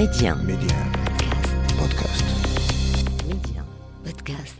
Média. 0.00 0.34
Média. 0.34 0.76
Podcast. 1.78 2.24
Média. 3.28 3.62
Podcast. 4.02 4.56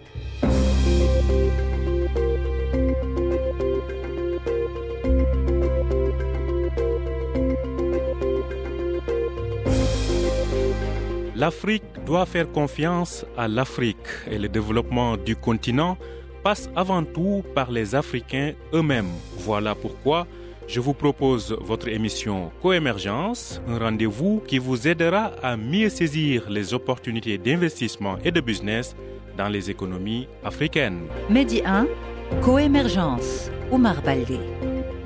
L'Afrique 11.34 11.84
doit 12.04 12.26
faire 12.26 12.52
confiance 12.52 13.24
à 13.38 13.48
l'Afrique 13.48 13.96
et 14.30 14.38
le 14.38 14.50
développement 14.50 15.16
du 15.16 15.36
continent 15.36 15.96
passe 16.42 16.68
avant 16.76 17.02
tout 17.02 17.42
par 17.54 17.70
les 17.70 17.94
Africains 17.94 18.52
eux-mêmes. 18.74 19.08
Voilà 19.38 19.74
pourquoi 19.74 20.26
je 20.70 20.78
vous 20.78 20.94
propose 20.94 21.56
votre 21.60 21.88
émission 21.88 22.52
Coémergence, 22.62 23.60
un 23.66 23.78
rendez-vous 23.78 24.40
qui 24.46 24.58
vous 24.58 24.86
aidera 24.86 25.32
à 25.42 25.56
mieux 25.56 25.88
saisir 25.88 26.48
les 26.48 26.72
opportunités 26.72 27.38
d'investissement 27.38 28.18
et 28.24 28.30
de 28.30 28.40
business 28.40 28.94
dans 29.36 29.48
les 29.48 29.68
économies 29.68 30.28
africaines. 30.44 31.00
Medi 31.28 31.60
1, 31.64 31.88
Coémergence, 32.40 33.50
Omar 33.72 34.00
Baldé. 34.00 34.38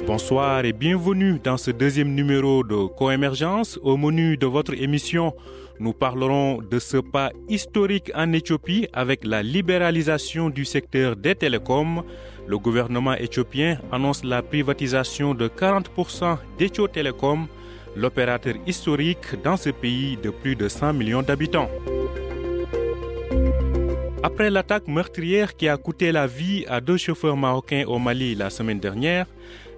Bonsoir 0.06 0.66
et 0.66 0.74
bienvenue 0.74 1.40
dans 1.42 1.56
ce 1.56 1.70
deuxième 1.70 2.14
numéro 2.14 2.62
de 2.62 2.86
Coémergence. 2.88 3.78
Au 3.82 3.96
menu 3.96 4.36
de 4.36 4.46
votre 4.46 4.74
émission, 4.74 5.32
nous 5.80 5.92
parlerons 5.92 6.62
de 6.62 6.78
ce 6.78 6.98
pas 6.98 7.32
historique 7.48 8.10
en 8.14 8.32
Éthiopie 8.32 8.88
avec 8.92 9.24
la 9.24 9.42
libéralisation 9.42 10.50
du 10.50 10.64
secteur 10.64 11.16
des 11.16 11.34
télécoms. 11.34 12.04
Le 12.46 12.58
gouvernement 12.58 13.14
éthiopien 13.14 13.78
annonce 13.90 14.22
la 14.22 14.42
privatisation 14.42 15.34
de 15.34 15.48
40% 15.48 16.38
d'Ethio 16.58 16.86
Telecom, 16.88 17.46
l'opérateur 17.96 18.54
historique 18.66 19.42
dans 19.42 19.56
ce 19.56 19.70
pays 19.70 20.16
de 20.22 20.30
plus 20.30 20.54
de 20.54 20.68
100 20.68 20.92
millions 20.92 21.22
d'habitants. 21.22 21.70
Après 24.22 24.50
l'attaque 24.50 24.88
meurtrière 24.88 25.54
qui 25.54 25.68
a 25.68 25.76
coûté 25.76 26.12
la 26.12 26.26
vie 26.26 26.64
à 26.68 26.80
deux 26.80 26.96
chauffeurs 26.96 27.36
marocains 27.36 27.84
au 27.86 27.98
Mali 27.98 28.34
la 28.34 28.48
semaine 28.48 28.80
dernière, 28.80 29.26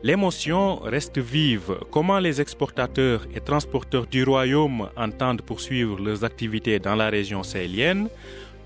l'émotion 0.06 0.76
reste 0.76 1.18
vive. 1.18 1.78
Comment 1.90 2.20
les 2.20 2.40
exportateurs 2.40 3.26
et 3.34 3.40
transporteurs 3.40 4.06
du 4.06 4.22
royaume 4.22 4.88
entendent 4.96 5.42
poursuivre 5.42 5.98
leurs 6.00 6.22
activités 6.22 6.78
dans 6.78 6.94
la 6.94 7.08
région 7.08 7.42
sahélienne? 7.42 8.08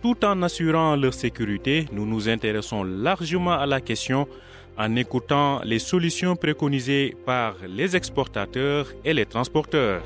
Tout 0.02 0.22
en 0.22 0.42
assurant 0.42 0.96
leur 0.96 1.14
sécurité, 1.14 1.86
nous 1.92 2.04
nous 2.04 2.28
intéressons 2.28 2.82
largement 2.84 3.52
à 3.52 3.64
la 3.64 3.80
question 3.80 4.28
en 4.76 4.96
écoutant 4.96 5.62
les 5.64 5.78
solutions 5.78 6.36
préconisées 6.36 7.16
par 7.24 7.54
les 7.66 7.96
exportateurs 7.96 8.86
et 9.02 9.14
les 9.14 9.24
transporteurs. 9.24 10.02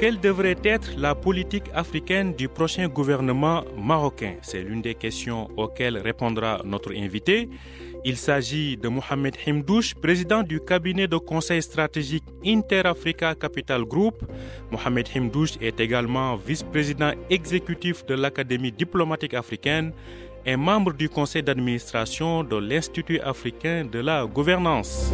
Quelle 0.00 0.20
devrait 0.20 0.56
être 0.62 0.92
la 0.96 1.16
politique 1.16 1.64
africaine 1.74 2.32
du 2.32 2.48
prochain 2.48 2.86
gouvernement 2.86 3.64
marocain 3.76 4.34
C'est 4.42 4.62
l'une 4.62 4.80
des 4.80 4.94
questions 4.94 5.48
auxquelles 5.56 5.98
répondra 5.98 6.62
notre 6.64 6.94
invité. 6.94 7.48
Il 8.04 8.16
s'agit 8.16 8.76
de 8.76 8.86
Mohamed 8.86 9.34
Himdouche, 9.44 9.96
président 9.96 10.44
du 10.44 10.60
cabinet 10.60 11.08
de 11.08 11.16
conseil 11.16 11.60
stratégique 11.62 12.22
Inter-Africa 12.46 13.34
Capital 13.34 13.84
Group. 13.84 14.22
Mohamed 14.70 15.08
Himdouche 15.12 15.56
est 15.60 15.80
également 15.80 16.36
vice-président 16.36 17.10
exécutif 17.28 18.06
de 18.06 18.14
l'Académie 18.14 18.70
diplomatique 18.70 19.34
africaine 19.34 19.92
et 20.46 20.54
membre 20.54 20.92
du 20.92 21.08
conseil 21.08 21.42
d'administration 21.42 22.44
de 22.44 22.56
l'Institut 22.56 23.18
africain 23.18 23.84
de 23.84 23.98
la 23.98 24.26
gouvernance. 24.26 25.12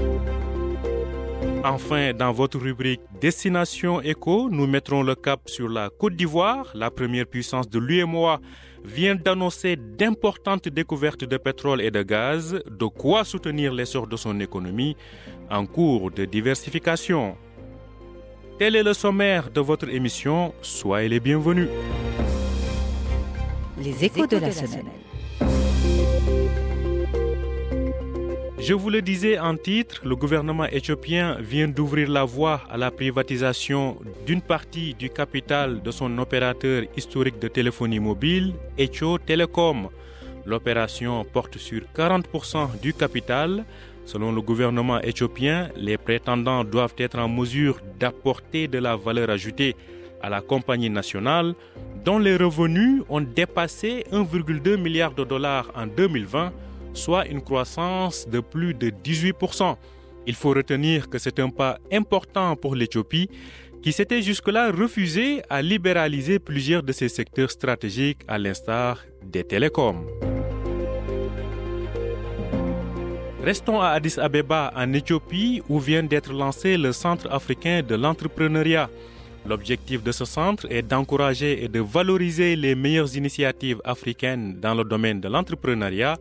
Enfin, 1.64 2.12
dans 2.12 2.30
votre 2.30 2.58
rubrique 2.58 3.00
Destination 3.22 4.02
Éco, 4.02 4.50
nous 4.50 4.66
mettrons 4.66 5.02
le 5.02 5.14
cap 5.14 5.40
sur 5.46 5.66
la 5.66 5.88
Côte 5.88 6.14
d'Ivoire. 6.14 6.70
La 6.74 6.90
première 6.90 7.24
puissance 7.24 7.70
de 7.70 7.78
l'UMOA 7.78 8.38
vient 8.84 9.14
d'annoncer 9.14 9.76
d'importantes 9.76 10.68
découvertes 10.68 11.24
de 11.24 11.38
pétrole 11.38 11.80
et 11.80 11.90
de 11.90 12.02
gaz, 12.02 12.61
de 12.70 12.84
quoi 12.84 13.24
soutenir 13.24 13.72
l'essor 13.72 14.06
de 14.06 14.16
son 14.16 14.39
économie 14.40 14.94
en 15.50 15.64
cours 15.64 16.11
de 16.11 16.27
diversification. 16.27 17.34
Tel 18.58 18.77
est 18.77 18.83
le 18.83 18.92
sommaire 18.92 19.50
de 19.50 19.62
votre 19.62 19.89
émission. 19.89 20.52
Soyez 20.60 21.08
les 21.08 21.20
bienvenus. 21.20 21.68
Les 23.78 24.05
échos 24.05 24.27
de 24.27 24.36
la. 24.36 24.50
Je 28.67 28.73
vous 28.73 28.89
le 28.89 29.02
disais 29.02 29.39
en 29.39 29.58
titre, 29.58 30.01
le 30.07 30.17
gouvernement 30.17 30.64
éthiopien 30.64 31.36
vient 31.39 31.69
d'ouvrir 31.69 32.08
la 32.08 32.25
voie 32.25 32.63
à 32.70 32.79
la 32.79 32.91
privatisation 32.91 33.98
d'une 34.25 34.41
partie 34.41 34.95
du 34.95 35.11
capital 35.11 35.83
de 35.83 35.91
son 35.91 36.17
opérateur 36.17 36.85
historique 36.97 37.39
de 37.39 37.48
téléphonie 37.48 38.01
mobile, 38.01 38.55
Ethio 38.79 39.19
Telecom. 39.19 39.91
L'opération 40.47 41.27
porte 41.30 41.58
sur 41.58 41.83
40% 41.95 42.80
du 42.80 42.95
capital. 42.95 43.67
Selon 44.07 44.33
le 44.33 44.41
gouvernement 44.41 44.98
éthiopien, 45.02 45.69
les 45.77 45.98
prétendants 45.98 46.64
doivent 46.64 46.96
être 46.96 47.19
en 47.19 47.29
mesure 47.29 47.81
d'apporter 48.01 48.67
de 48.67 48.79
la 48.79 48.96
valeur 48.96 49.29
ajoutée 49.29 49.77
à 50.23 50.31
la 50.31 50.41
compagnie 50.41 50.89
nationale, 50.89 51.55
dont 52.02 52.19
les 52.19 52.39
revenus 52.39 53.02
ont 53.11 53.20
dépassé 53.20 54.05
1,2 54.11 54.79
milliard 54.79 55.13
de 55.13 55.25
dollars 55.25 55.70
en 55.77 55.86
2020 55.86 56.51
soit 56.94 57.27
une 57.27 57.42
croissance 57.42 58.27
de 58.28 58.40
plus 58.40 58.74
de 58.74 58.90
18%. 58.90 59.77
Il 60.27 60.34
faut 60.34 60.50
retenir 60.50 61.10
que 61.10 61.18
c'est 61.18 61.38
un 61.38 61.50
pas 61.50 61.78
important 61.92 62.56
pour 62.56 62.74
l'Éthiopie 62.74 63.28
qui 63.82 63.92
s'était 63.92 64.22
jusque-là 64.22 64.72
refusé 64.72 65.42
à 65.50 65.60
libéraliser 65.60 66.38
plusieurs 66.38 66.83
de 66.83 66.92
ses 66.92 67.10
secteurs 67.10 67.50
stratégiques 67.50 68.22
à 68.27 68.38
l'instar 68.38 69.04
des 69.22 69.44
télécoms. 69.44 70.06
Restons 73.42 73.83
à 73.83 73.88
Addis 73.88 74.18
Abeba 74.18 74.72
en 74.74 74.90
Éthiopie 74.94 75.60
où 75.68 75.78
vient 75.78 76.02
d'être 76.02 76.33
lancé 76.33 76.78
le 76.78 76.92
Centre 76.92 77.30
africain 77.30 77.83
de 77.83 77.94
l'entrepreneuriat. 77.94 78.88
L'objectif 79.46 80.02
de 80.02 80.12
ce 80.12 80.24
centre 80.24 80.66
est 80.70 80.80
d'encourager 80.80 81.62
et 81.62 81.68
de 81.68 81.80
valoriser 81.80 82.56
les 82.56 82.74
meilleures 82.74 83.14
initiatives 83.14 83.83
africaines 83.84 84.58
dans 84.58 84.74
le 84.74 84.84
domaine 84.84 85.20
de 85.20 85.28
l'entrepreneuriat 85.28 86.16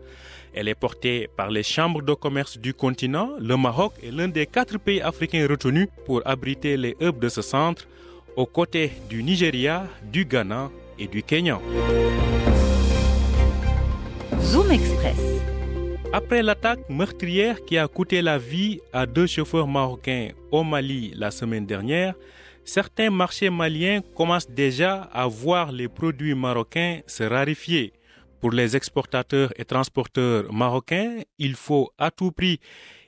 elle 0.54 0.68
est 0.68 0.76
portée 0.76 1.30
par 1.36 1.50
les 1.50 1.64
chambres 1.64 2.02
de 2.02 2.14
commerce 2.14 2.58
du 2.58 2.74
continent. 2.74 3.30
Le 3.40 3.58
Maroc 3.58 3.94
est 4.04 4.12
l'un 4.12 4.28
des 4.28 4.46
quatre 4.46 4.78
pays 4.78 5.02
africains 5.02 5.48
retenus 5.50 5.88
pour 6.06 6.22
abriter 6.26 6.78
les 6.78 6.96
hubs 7.02 7.20
de 7.20 7.30
ce 7.30 7.42
centre, 7.42 7.88
aux 8.36 8.46
côtés 8.46 8.92
du 9.10 9.24
Nigeria, 9.24 9.88
du 10.12 10.26
Ghana 10.26 10.70
et 11.00 11.08
du 11.08 11.24
Kenya. 11.24 11.60
Zoom 14.42 14.72
Express. 14.72 15.20
Après 16.12 16.44
l'attaque 16.44 16.88
meurtrière 16.90 17.66
qui 17.66 17.78
a 17.78 17.88
coûté 17.88 18.22
la 18.22 18.38
vie 18.38 18.80
à 18.92 19.08
deux 19.08 19.26
chauffeurs 19.26 19.68
marocains 19.68 20.30
au 20.52 20.64
Mali 20.64 21.12
la 21.16 21.32
semaine 21.32 21.66
dernière, 21.66 22.14
certains 22.64 23.10
marchés 23.10 23.50
maliens 23.50 24.02
commencent 24.16 24.50
déjà 24.50 25.10
à 25.12 25.26
voir 25.26 25.72
les 25.72 25.88
produits 25.88 26.36
marocains 26.36 27.00
se 27.08 27.24
rarifier. 27.24 27.94
Pour 28.44 28.52
les 28.52 28.76
exportateurs 28.76 29.52
et 29.56 29.64
transporteurs 29.64 30.52
marocains, 30.52 31.22
il 31.40 31.56
faut 31.56 31.92
à 31.98 32.12
tout 32.12 32.34
prix 32.34 32.60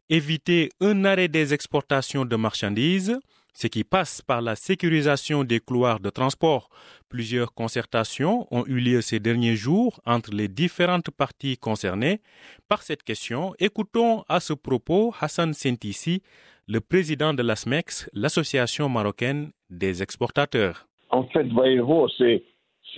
éviter 0.09 0.69
un 0.79 1.03
arrêt 1.03 1.27
des 1.27 1.53
exportations 1.53 2.23
de 2.23 2.37
marchandises, 2.37 3.19
ce 3.53 3.67
qui 3.67 3.83
passe 3.83 4.21
par 4.21 4.41
la 4.41 4.55
sécurisation 4.55 5.43
des 5.43 5.59
couloirs 5.59 5.99
de 5.99 6.09
transport. 6.09 6.69
Plusieurs 7.09 7.53
concertations 7.53 8.47
ont 8.49 8.65
eu 8.65 8.79
lieu 8.79 9.01
ces 9.01 9.19
derniers 9.19 9.57
jours 9.57 9.99
entre 10.05 10.31
les 10.31 10.47
différentes 10.47 11.11
parties 11.11 11.57
concernées. 11.57 12.21
Par 12.69 12.81
cette 12.81 13.03
question, 13.03 13.53
écoutons 13.59 14.23
à 14.29 14.39
ce 14.39 14.53
propos 14.53 15.13
Hassan 15.19 15.51
Sentissi, 15.51 16.21
le 16.69 16.79
président 16.79 17.33
de 17.33 17.43
l'ASMEX, 17.43 18.09
l'association 18.13 18.87
marocaine 18.87 19.51
des 19.69 20.01
exportateurs. 20.01 20.87
En 21.09 21.25
fait, 21.25 21.43
voyez-vous, 21.49 22.07
c'est 22.17 22.41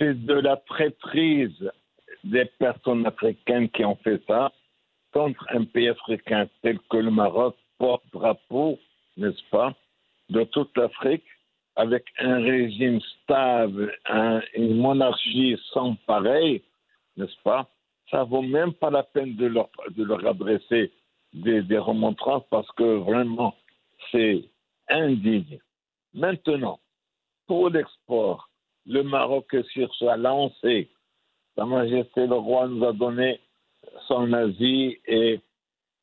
de 0.00 0.34
la 0.34 0.56
traîtrise 0.56 1.68
des 2.24 2.44
personnes 2.58 3.06
africaines 3.06 3.68
qui 3.70 3.84
ont 3.84 3.96
fait 3.96 4.20
ça 4.26 4.52
contre 5.12 5.44
un 5.50 5.64
pays 5.64 5.88
africain 5.88 6.48
tel 6.62 6.78
que 6.90 6.96
le 6.98 7.10
Maroc, 7.10 7.56
porte-drapeau, 7.78 8.78
n'est-ce 9.16 9.42
pas, 9.50 9.74
de 10.28 10.44
toute 10.44 10.76
l'Afrique, 10.76 11.24
avec 11.76 12.04
un 12.18 12.40
régime 12.40 13.00
stable, 13.22 13.96
une 14.54 14.76
monarchie 14.76 15.56
sans 15.72 15.94
pareil, 16.06 16.62
n'est-ce 17.16 17.40
pas, 17.42 17.68
ça 18.10 18.24
vaut 18.24 18.42
même 18.42 18.72
pas 18.72 18.90
la 18.90 19.02
peine 19.02 19.36
de 19.36 19.46
leur, 19.46 19.70
de 19.90 20.04
leur 20.04 20.26
adresser 20.26 20.92
des, 21.32 21.62
des 21.62 21.78
remontrances 21.78 22.44
parce 22.50 22.70
que 22.72 22.98
vraiment, 22.98 23.54
c'est 24.10 24.44
indigne. 24.88 25.58
Maintenant, 26.14 26.80
pour 27.46 27.70
l'export, 27.70 28.48
le 28.86 29.02
Maroc 29.02 29.52
est 29.52 29.68
sur 29.70 29.94
sa 29.96 30.16
lancée 30.16 30.90
sa 31.58 31.64
Majesté 31.64 32.28
le 32.28 32.36
roi 32.36 32.68
nous 32.68 32.84
a 32.84 32.92
donné 32.92 33.40
son 34.06 34.32
avis 34.32 34.96
et, 35.06 35.40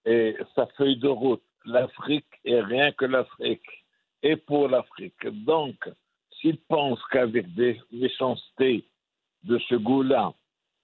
et 0.05 0.35
sa 0.53 0.67
feuille 0.77 0.97
de 0.97 1.07
route. 1.07 1.41
L'Afrique 1.63 2.27
est 2.43 2.59
rien 2.59 2.91
que 2.91 3.05
l'Afrique 3.05 3.65
et 4.21 4.35
pour 4.35 4.67
l'Afrique. 4.67 5.25
Donc, 5.45 5.75
s'ils 6.29 6.57
pensent 6.57 7.03
qu'avec 7.09 7.53
des 7.55 7.79
méchancetés 7.91 8.85
de 9.43 9.57
ce 9.69 9.75
goût-là, 9.75 10.33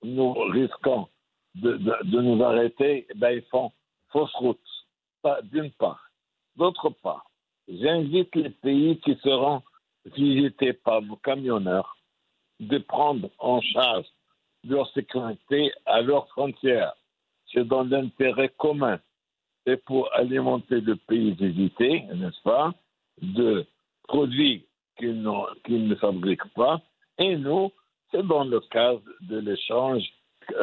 nous 0.04 0.32
risquons 0.32 1.10
de, 1.56 1.78
nous 2.06 2.42
arrêter, 2.42 3.06
eh 3.10 3.14
ben, 3.16 3.32
ils 3.32 3.46
font 3.52 3.74
fausse 4.10 4.34
route, 4.36 4.60
d'une 5.52 5.72
part. 5.72 6.10
D'autre 6.56 6.90
part, 7.04 7.30
j'invite 7.68 8.34
les 8.36 8.50
pays 8.50 8.98
qui 9.02 9.16
seront 9.22 9.62
visités 10.06 10.72
par 10.72 11.02
nos 11.02 11.18
camionneurs 11.18 11.98
de 12.62 12.78
prendre 12.78 13.30
en 13.38 13.60
charge 13.60 14.08
leur 14.64 14.90
sécurité 14.92 15.72
à 15.86 16.02
leurs 16.02 16.28
frontières. 16.30 16.94
C'est 17.52 17.68
dans 17.68 17.84
l'intérêt 17.84 18.50
commun. 18.58 19.00
Et 19.66 19.78
pour 19.78 20.14
alimenter 20.16 20.82
le 20.82 20.96
pays 20.96 21.32
visité, 21.34 22.04
n'est-ce 22.16 22.42
pas, 22.44 22.74
de 23.22 23.66
produits 24.04 24.66
qu'ils 24.98 25.22
ne 25.22 25.96
fabriquent 25.96 26.54
pas. 26.56 26.82
Et 27.18 27.36
nous, 27.38 27.72
c'est 28.12 28.26
dans 28.26 28.44
le 28.44 28.60
cadre 28.72 29.04
de 29.22 29.38
l'échange 29.38 30.04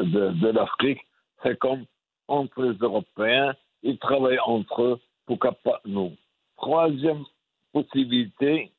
de, 0.02 0.48
l'Afrique. 0.50 1.00
C'est 1.42 1.58
comme 1.58 1.84
entre 2.26 2.62
les 2.62 2.78
Européens, 2.78 3.54
ils 3.82 3.98
travaillent 3.98 4.40
entre 4.40 4.82
eux, 4.82 5.00
pourquoi 5.26 5.52
pas 5.52 5.80
nous. 5.84 6.12
Troisième 6.56 7.24
possibilité 7.72 8.72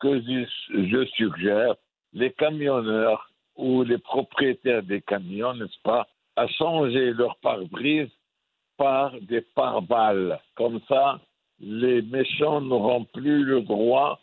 que 0.00 0.20
je 0.22 1.04
suggère, 1.16 1.74
les 2.12 2.32
camionneurs 2.32 3.28
ou 3.56 3.82
les 3.82 3.98
propriétaires 3.98 4.82
des 4.82 5.00
camions, 5.00 5.54
n'est-ce 5.54 5.80
pas, 5.82 6.06
à 6.36 6.46
changer 6.48 7.12
leur 7.12 7.36
pare-brise 7.36 8.10
par 8.76 9.12
des 9.20 9.40
pare-balles. 9.40 10.40
Comme 10.56 10.80
ça, 10.88 11.20
les 11.60 12.02
méchants 12.02 12.60
n'auront 12.60 13.04
plus 13.04 13.44
le 13.44 13.62
droit, 13.62 14.20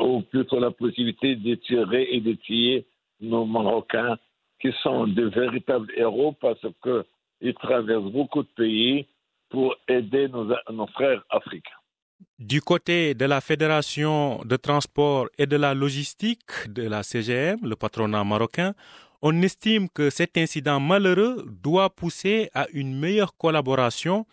ou 0.00 0.20
plutôt 0.22 0.60
la 0.60 0.70
possibilité 0.70 1.36
de 1.36 1.54
tirer 1.54 2.08
et 2.10 2.20
de 2.20 2.32
tuer 2.32 2.86
nos 3.20 3.44
Marocains, 3.44 4.16
qui 4.60 4.72
sont 4.82 5.06
de 5.06 5.24
véritables 5.24 5.92
héros 5.96 6.32
parce 6.32 6.64
qu'ils 6.82 7.54
traversent 7.54 8.10
beaucoup 8.12 8.42
de 8.42 8.48
pays 8.56 9.06
pour 9.50 9.76
aider 9.88 10.28
nos 10.28 10.86
frères 10.88 11.22
africains. 11.30 11.76
Du 12.38 12.60
côté 12.60 13.14
de 13.14 13.24
la 13.24 13.40
Fédération 13.40 14.42
de 14.44 14.56
transport 14.56 15.28
et 15.38 15.46
de 15.46 15.56
la 15.56 15.72
logistique 15.74 16.68
de 16.68 16.82
la 16.82 17.02
CGM, 17.02 17.58
le 17.62 17.76
patronat 17.76 18.24
marocain, 18.24 18.74
on 19.22 19.40
estime 19.42 19.88
que 19.88 20.10
cet 20.10 20.36
incident 20.36 20.78
malheureux 20.78 21.46
doit 21.62 21.90
pousser 21.90 22.50
à 22.52 22.66
une 22.72 22.98
meilleure 22.98 23.36
collaboration 23.36 24.26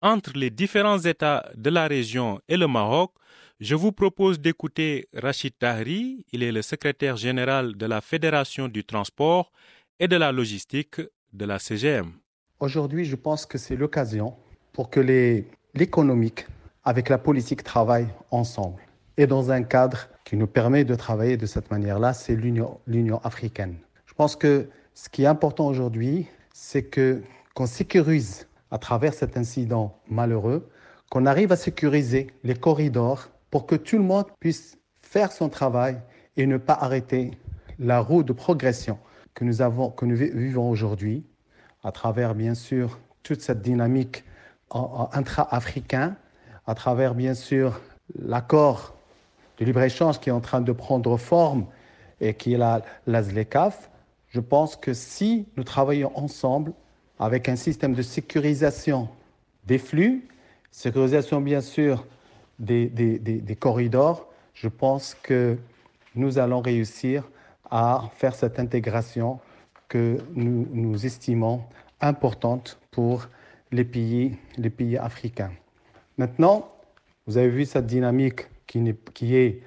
entre 0.00 0.32
les 0.34 0.50
différents 0.50 0.98
États 1.00 1.50
de 1.54 1.68
la 1.70 1.86
région 1.86 2.40
et 2.48 2.56
le 2.56 2.66
Maroc. 2.66 3.12
Je 3.60 3.74
vous 3.74 3.92
propose 3.92 4.40
d'écouter 4.40 5.08
Rachid 5.12 5.52
Tahri, 5.58 6.24
il 6.32 6.42
est 6.42 6.52
le 6.52 6.62
secrétaire 6.62 7.18
général 7.18 7.76
de 7.76 7.84
la 7.86 8.00
Fédération 8.00 8.68
du 8.68 8.84
transport 8.84 9.52
et 9.98 10.08
de 10.08 10.16
la 10.16 10.32
logistique 10.32 11.02
de 11.32 11.44
la 11.44 11.58
CGM. 11.58 12.12
Aujourd'hui, 12.58 13.04
je 13.04 13.16
pense 13.16 13.44
que 13.44 13.58
c'est 13.58 13.76
l'occasion 13.76 14.34
pour 14.72 14.88
que 14.88 15.00
l'économique 15.74 16.46
avec 16.90 17.08
la 17.08 17.18
politique 17.18 17.62
travaillent 17.62 18.12
ensemble 18.32 18.82
et 19.16 19.28
dans 19.28 19.52
un 19.52 19.62
cadre 19.62 20.08
qui 20.24 20.36
nous 20.36 20.48
permet 20.48 20.82
de 20.82 20.96
travailler 20.96 21.36
de 21.36 21.46
cette 21.46 21.70
manière-là, 21.70 22.12
c'est 22.12 22.34
l'Union 22.34 23.20
africaine. 23.22 23.76
Je 24.06 24.14
pense 24.14 24.34
que 24.34 24.68
ce 24.92 25.08
qui 25.08 25.22
est 25.22 25.26
important 25.26 25.68
aujourd'hui, 25.68 26.26
c'est 26.52 26.82
que 26.82 27.22
qu'on 27.54 27.66
sécurise 27.66 28.48
à 28.72 28.78
travers 28.78 29.14
cet 29.14 29.36
incident 29.36 30.00
malheureux, 30.08 30.68
qu'on 31.12 31.26
arrive 31.26 31.52
à 31.52 31.56
sécuriser 31.56 32.26
les 32.42 32.54
corridors 32.54 33.28
pour 33.52 33.66
que 33.66 33.76
tout 33.76 33.96
le 33.96 34.02
monde 34.02 34.26
puisse 34.40 34.76
faire 35.00 35.30
son 35.30 35.48
travail 35.48 35.96
et 36.36 36.44
ne 36.44 36.56
pas 36.56 36.74
arrêter 36.74 37.30
la 37.78 38.00
roue 38.00 38.24
de 38.24 38.32
progression 38.32 38.98
que 39.34 39.44
nous, 39.44 39.62
avons, 39.62 39.90
que 39.90 40.06
nous 40.06 40.16
vivons 40.16 40.68
aujourd'hui, 40.68 41.24
à 41.84 41.92
travers 41.92 42.34
bien 42.34 42.54
sûr 42.54 42.98
toute 43.22 43.42
cette 43.42 43.62
dynamique 43.62 44.24
intra-africaine, 44.72 46.16
à 46.66 46.74
travers 46.74 47.14
bien 47.14 47.34
sûr 47.34 47.80
l'accord 48.18 48.94
de 49.58 49.64
libre-échange 49.64 50.20
qui 50.20 50.30
est 50.30 50.32
en 50.32 50.40
train 50.40 50.60
de 50.60 50.72
prendre 50.72 51.16
forme 51.16 51.66
et 52.20 52.34
qui 52.34 52.54
est 52.54 52.58
la, 52.58 52.82
ZLECAF, 53.22 53.90
je 54.28 54.40
pense 54.40 54.76
que 54.76 54.94
si 54.94 55.46
nous 55.56 55.64
travaillons 55.64 56.12
ensemble 56.16 56.72
avec 57.18 57.48
un 57.48 57.56
système 57.56 57.94
de 57.94 58.02
sécurisation 58.02 59.08
des 59.66 59.78
flux, 59.78 60.28
sécurisation 60.70 61.40
bien 61.40 61.60
sûr 61.60 62.06
des, 62.58 62.86
des, 62.86 63.18
des, 63.18 63.56
corridors, 63.56 64.26
je 64.54 64.68
pense 64.68 65.16
que 65.22 65.56
nous 66.14 66.38
allons 66.38 66.60
réussir 66.60 67.28
à 67.70 68.10
faire 68.16 68.34
cette 68.34 68.58
intégration 68.58 69.40
que 69.88 70.18
nous, 70.34 70.68
nous 70.72 71.06
estimons 71.06 71.62
importante 72.00 72.78
pour 72.90 73.28
les 73.72 73.84
pays, 73.84 74.36
les 74.56 74.70
pays 74.70 74.96
africains. 74.96 75.52
Maintenant, 76.18 76.70
vous 77.26 77.38
avez 77.38 77.48
vu 77.48 77.64
cette 77.64 77.86
dynamique 77.86 78.46
qui, 78.66 78.78
est, 79.34 79.62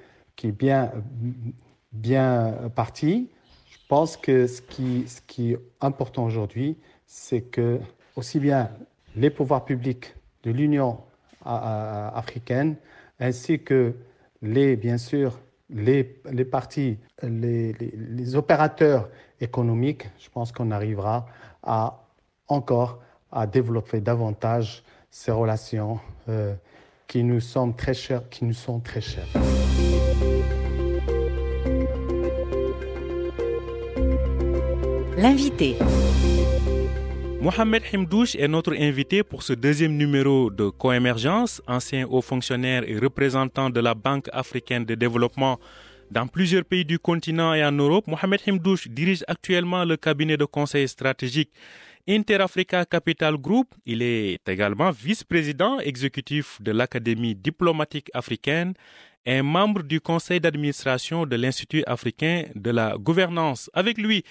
bien, 1.94 2.54
partie. 2.76 3.30
Je 3.70 3.78
pense 3.88 4.18
que 4.18 4.48
ce 4.48 4.62
qui, 4.62 5.54
est 5.54 5.60
important 5.82 6.26
aujourd'hui, 6.26 6.78
c'est 7.06 7.42
que 7.42 7.80
aussi 8.16 8.40
bien 8.40 8.70
les 9.16 9.30
pouvoirs 9.30 9.66
publics 9.66 10.16
de 10.44 10.52
l'Union 10.52 11.00
africaine 11.46 12.76
ainsi 13.20 13.60
que 13.60 13.94
les, 14.42 14.76
bien 14.76 14.98
sûr, 14.98 15.40
les, 15.70 16.22
les 16.32 16.46
partis, 16.46 16.98
les, 17.22 17.74
les, 17.74 18.36
opérateurs 18.36 19.10
économiques, 19.40 20.10
je 20.20 20.30
pense 20.30 20.52
qu'on 20.52 20.72
arrivera 20.72 21.26
à 21.64 22.04
encore 22.48 23.00
à 23.32 23.48
développer 23.48 24.02
davantage 24.02 24.84
ces 25.16 25.32
relations 25.32 26.00
euh, 26.28 26.56
qui 27.08 27.24
nous 27.24 27.40
sont 27.40 27.72
très 27.72 27.94
chères, 27.94 28.28
qui 28.30 28.46
nous 28.46 28.54
sont 28.54 28.80
très 28.80 29.00
chères. 29.00 29.28
L'invité. 35.16 35.76
Mohamed 37.40 37.84
Himdouche 37.94 38.36
est 38.36 38.48
notre 38.48 38.74
invité 38.74 39.22
pour 39.22 39.44
ce 39.44 39.54
deuxième 39.54 39.96
numéro 39.96 40.50
de 40.50 40.70
Coémergence, 40.70 41.62
ancien 41.68 42.08
haut 42.10 42.22
fonctionnaire 42.24 42.84
et 42.88 42.98
représentant 42.98 43.70
de 43.70 43.80
la 43.80 43.94
Banque 43.94 44.30
africaine 44.34 44.84
de 44.84 44.96
développement 44.96 45.60
dans 46.10 46.26
plusieurs 46.26 46.66
pays 46.66 46.86
du 46.86 46.98
continent 46.98 47.54
et 47.54 47.64
en 47.64 47.72
Europe. 47.72 48.08
Mohamed 48.08 48.42
Himdouche 48.48 48.88
dirige 48.88 49.24
actuellement 49.28 49.86
le 49.86 49.96
cabinet 49.96 50.38
de 50.38 50.46
conseil 50.46 50.88
stratégique 50.88 51.52
Interafrica 52.08 52.86
Capital 52.86 53.38
Group. 53.38 53.74
Il 53.86 54.02
est 54.02 54.40
également 54.48 54.92
vice-président 54.92 55.80
exécutif 55.80 56.62
de 56.62 56.72
l'Académie 56.72 57.36
diplomatique 57.36 58.10
africaine 58.14 58.74
et 59.26 59.42
membre 59.42 59.84
du 59.84 60.02
conseil 60.02 60.42
d'administration 60.42 61.26
de 61.26 61.36
l'Institut 61.38 61.84
africain 61.88 62.44
de 62.56 62.72
la 62.72 62.98
gouvernance. 62.98 63.70
Avec 63.74 63.98
lui, 63.98 64.24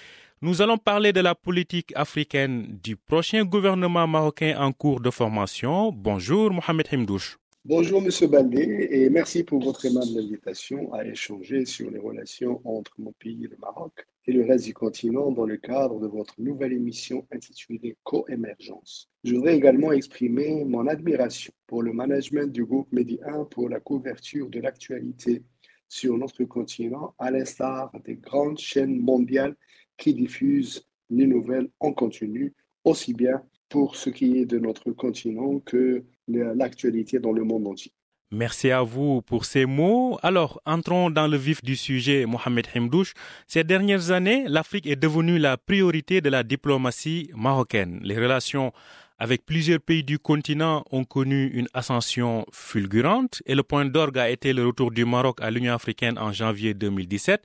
nous 0.42 0.60
allons 0.60 0.76
parler 0.76 1.12
de 1.12 1.20
la 1.20 1.34
politique 1.34 1.92
africaine 1.94 2.78
du 2.82 2.96
prochain 2.96 3.44
gouvernement 3.44 4.06
marocain 4.06 4.54
en 4.58 4.72
cours 4.72 5.00
de 5.00 5.10
formation. 5.10 5.92
Bonjour 5.92 6.50
Mohamed 6.50 6.86
Himdouche. 6.92 7.38
Bonjour 7.64 8.02
Monsieur 8.02 8.26
Baldé 8.26 8.88
et 8.90 9.08
merci 9.08 9.44
pour 9.44 9.62
votre 9.62 9.86
aimable 9.86 10.18
invitation 10.18 10.92
à 10.92 11.06
échanger 11.06 11.64
sur 11.64 11.90
les 11.92 12.00
relations 12.00 12.60
entre 12.64 12.90
mon 12.98 13.12
pays, 13.12 13.48
le 13.48 13.56
Maroc, 13.60 14.04
et 14.26 14.32
le 14.32 14.44
reste 14.44 14.66
du 14.66 14.74
continent 14.74 15.32
dans 15.32 15.46
le 15.46 15.56
cadre 15.56 15.98
de 15.98 16.06
votre 16.06 16.40
nouvelle 16.40 16.72
émission 16.72 17.26
intitulée 17.32 17.96
Coémergence. 18.04 19.10
Je 19.24 19.34
voudrais 19.34 19.56
également 19.56 19.92
exprimer 19.92 20.64
mon 20.64 20.86
admiration 20.86 21.52
pour 21.66 21.82
le 21.82 21.92
management 21.92 22.52
du 22.52 22.64
groupe 22.64 22.92
Medi 22.92 23.18
1 23.24 23.44
pour 23.46 23.68
la 23.68 23.80
couverture 23.80 24.48
de 24.48 24.60
l'actualité 24.60 25.42
sur 25.88 26.16
notre 26.16 26.44
continent, 26.44 27.14
à 27.18 27.30
l'instar 27.30 27.92
des 28.04 28.16
grandes 28.16 28.58
chaînes 28.58 28.98
mondiales 28.98 29.56
qui 29.98 30.14
diffusent 30.14 30.86
les 31.10 31.26
nouvelles 31.26 31.68
en 31.80 31.92
continu, 31.92 32.54
aussi 32.84 33.12
bien 33.12 33.42
pour 33.68 33.96
ce 33.96 34.08
qui 34.10 34.38
est 34.38 34.46
de 34.46 34.58
notre 34.58 34.92
continent 34.92 35.60
que 35.60 36.04
l'actualité 36.28 37.18
dans 37.18 37.32
le 37.32 37.44
monde 37.44 37.66
entier. 37.66 37.92
Merci 38.34 38.70
à 38.70 38.80
vous 38.80 39.20
pour 39.20 39.44
ces 39.44 39.66
mots. 39.66 40.18
Alors, 40.22 40.62
entrons 40.64 41.10
dans 41.10 41.28
le 41.28 41.36
vif 41.36 41.62
du 41.62 41.76
sujet, 41.76 42.24
Mohamed 42.24 42.66
Hemdouche. 42.74 43.12
Ces 43.46 43.62
dernières 43.62 44.10
années, 44.10 44.44
l'Afrique 44.48 44.86
est 44.86 44.96
devenue 44.96 45.38
la 45.38 45.58
priorité 45.58 46.22
de 46.22 46.30
la 46.30 46.42
diplomatie 46.42 47.30
marocaine. 47.36 48.00
Les 48.02 48.16
relations 48.16 48.72
avec 49.18 49.44
plusieurs 49.44 49.80
pays 49.80 50.02
du 50.02 50.18
continent 50.18 50.82
ont 50.90 51.04
connu 51.04 51.48
une 51.48 51.68
ascension 51.74 52.46
fulgurante 52.50 53.42
et 53.44 53.54
le 53.54 53.62
point 53.62 53.84
d'orgue 53.84 54.16
a 54.18 54.30
été 54.30 54.54
le 54.54 54.66
retour 54.66 54.92
du 54.92 55.04
Maroc 55.04 55.42
à 55.42 55.50
l'Union 55.50 55.74
africaine 55.74 56.18
en 56.18 56.32
janvier 56.32 56.72
2017. 56.72 57.44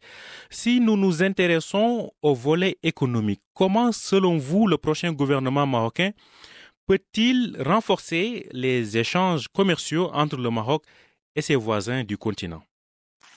Si 0.49 0.79
nous 0.79 0.95
nous 0.95 1.21
intéressons 1.21 2.09
au 2.21 2.33
volet 2.33 2.77
économique, 2.81 3.41
comment, 3.53 3.91
selon 3.91 4.37
vous, 4.37 4.67
le 4.67 4.77
prochain 4.77 5.11
gouvernement 5.11 5.67
marocain 5.67 6.11
peut-il 6.87 7.61
renforcer 7.61 8.47
les 8.53 8.97
échanges 8.97 9.49
commerciaux 9.49 10.09
entre 10.13 10.37
le 10.37 10.49
Maroc 10.49 10.83
et 11.35 11.41
ses 11.41 11.55
voisins 11.55 12.05
du 12.05 12.17
continent? 12.17 12.63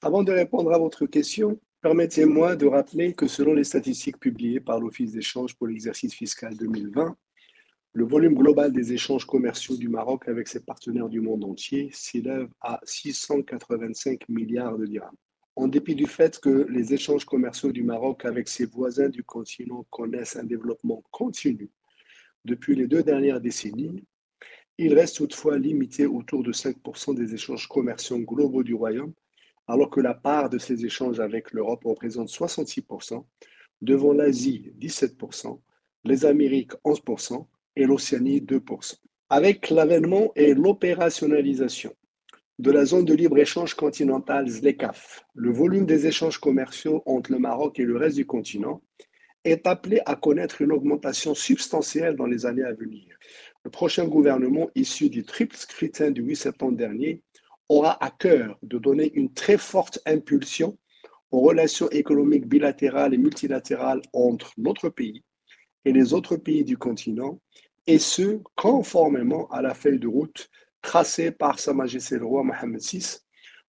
Avant 0.02 0.23
de 0.23 0.33
répondre 0.33 0.73
à 0.73 0.78
votre 0.78 1.04
question, 1.07 1.61
permettez-moi 1.83 2.54
de 2.54 2.66
rappeler 2.66 3.12
que 3.12 3.26
selon 3.26 3.52
les 3.52 3.64
statistiques 3.64 4.21
publiées 4.21 4.61
par 4.61 4.78
l'Office 4.78 5.12
d'échange 5.12 5.57
pour 5.57 5.66
l'exercice 5.66 6.14
fiscal 6.14 6.57
2020, 6.57 7.16
le 7.92 8.04
volume 8.04 8.35
global 8.35 8.73
des 8.73 8.92
échanges 8.92 9.26
commerciaux 9.26 9.76
du 9.76 9.88
Maroc 9.88 10.28
avec 10.28 10.47
ses 10.47 10.61
partenaires 10.61 11.09
du 11.09 11.21
monde 11.21 11.45
entier 11.45 11.90
s'élève 11.92 12.49
à 12.61 12.80
685 12.85 14.28
milliards 14.28 14.78
de 14.78 14.87
dirhams. 14.87 15.16
En 15.57 15.66
dépit 15.66 15.97
du 15.97 16.07
fait 16.07 16.38
que 16.38 16.69
les 16.71 16.95
échanges 16.95 17.25
commerciaux 17.25 17.73
du 17.73 17.83
Maroc 17.83 18.25
avec 18.25 18.47
ses 18.47 18.66
voisins 18.66 19.09
du 19.09 19.25
continent 19.25 19.85
connaissent 19.90 20.37
un 20.37 20.45
développement 20.45 21.02
continu 21.11 21.69
depuis 22.44 22.75
les 22.75 22.87
deux 22.87 23.02
dernières 23.02 23.40
décennies, 23.40 24.04
il 24.78 24.94
reste 24.94 25.16
toutefois 25.16 25.59
limité 25.59 26.06
autour 26.06 26.42
de 26.42 26.52
5% 26.52 27.14
des 27.14 27.35
échanges 27.35 27.68
commerciaux 27.68 28.18
globaux 28.18 28.62
du 28.62 28.75
Royaume, 28.75 29.12
alors 29.66 29.90
que 29.90 30.00
la 30.00 30.14
part 30.14 30.49
de 30.49 30.59
ces 30.59 30.85
échanges 30.85 31.20
avec 31.20 31.52
l'Europe 31.52 31.85
représente 31.85 32.28
66%, 32.28 33.25
devant 33.82 34.12
l'Asie 34.12 34.73
17%, 34.78 35.61
les 36.04 36.25
Amériques 36.25 36.73
11%, 36.85 37.47
et 37.76 37.85
l'Océanie 37.85 38.40
2%. 38.40 38.97
Avec 39.28 39.70
l'avènement 39.70 40.32
et 40.35 40.54
l'opérationnalisation 40.54 41.94
de 42.59 42.70
la 42.70 42.85
zone 42.85 43.04
de 43.04 43.14
libre-échange 43.14 43.75
continentale 43.75 44.49
ZLECAF, 44.49 45.25
le 45.35 45.52
volume 45.52 45.87
des 45.87 46.06
échanges 46.06 46.38
commerciaux 46.38 47.02
entre 47.06 47.32
le 47.32 47.38
Maroc 47.38 47.78
et 47.78 47.85
le 47.85 47.97
reste 47.97 48.16
du 48.16 48.26
continent 48.26 48.82
est 49.44 49.66
appelé 49.66 50.00
à 50.06 50.16
connaître 50.16 50.61
une 50.62 50.73
augmentation 50.73 51.35
substantielle 51.35 52.16
dans 52.16 52.26
les 52.26 52.47
années 52.47 52.64
à 52.64 52.73
venir. 52.73 53.16
Le 53.64 53.70
prochain 53.70 54.06
gouvernement 54.06 54.68
issu 54.75 55.09
du 55.09 55.25
triple 55.25 55.56
scrutin 55.56 56.11
du 56.11 56.23
8 56.23 56.37
septembre 56.37 56.76
dernier 56.76 57.23
aura 57.68 58.02
à 58.04 58.11
cœur 58.11 58.59
de 58.62 58.78
donner 58.78 59.12
une 59.14 59.32
très 59.32 59.59
forte 59.59 60.00
impulsion 60.06 60.76
aux 61.30 61.40
relations 61.40 61.88
économiques 61.90 62.47
bilatérales 62.47 63.14
et 63.14 63.18
multilatérales 63.18 64.02
entre 64.12 64.52
notre 64.59 64.88
pays 64.88 65.23
et 65.85 65.92
les 65.92 66.12
autres 66.12 66.37
pays 66.37 66.64
du 66.64 66.76
continent, 66.76 67.40
et 67.87 67.99
ce, 67.99 68.40
conformément 68.56 69.49
à 69.49 69.62
la 69.62 69.75
feuille 69.75 69.99
de 69.99 70.09
route 70.09 70.50
tracée 70.82 71.30
par 71.30 71.59
Sa 71.59 71.73
Majesté 71.73 72.18
le 72.18 72.26
roi 72.26 72.42
Mohamed 72.42 72.80
VI 72.80 73.18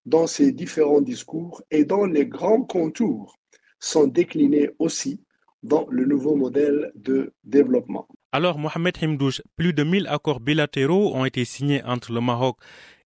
dans 0.06 0.26
ses 0.26 0.52
différents 0.52 1.00
discours 1.00 1.62
et 1.70 1.84
dont 1.84 2.06
les 2.06 2.26
grands 2.26 2.62
contours 2.62 3.38
sont 3.78 4.06
déclinés 4.06 4.70
aussi 4.78 5.22
dans 5.62 5.86
le 5.90 6.04
nouveau 6.04 6.36
modèle 6.36 6.92
de 6.94 7.32
développement. 7.44 8.06
Alors, 8.32 8.58
Mohamed 8.58 8.96
Himdouche, 9.02 9.42
plus 9.56 9.72
de 9.72 9.82
1000 9.82 10.06
accords 10.06 10.40
bilatéraux 10.40 11.14
ont 11.14 11.24
été 11.24 11.44
signés 11.44 11.82
entre 11.84 12.12
le 12.12 12.20
Maroc 12.20 12.56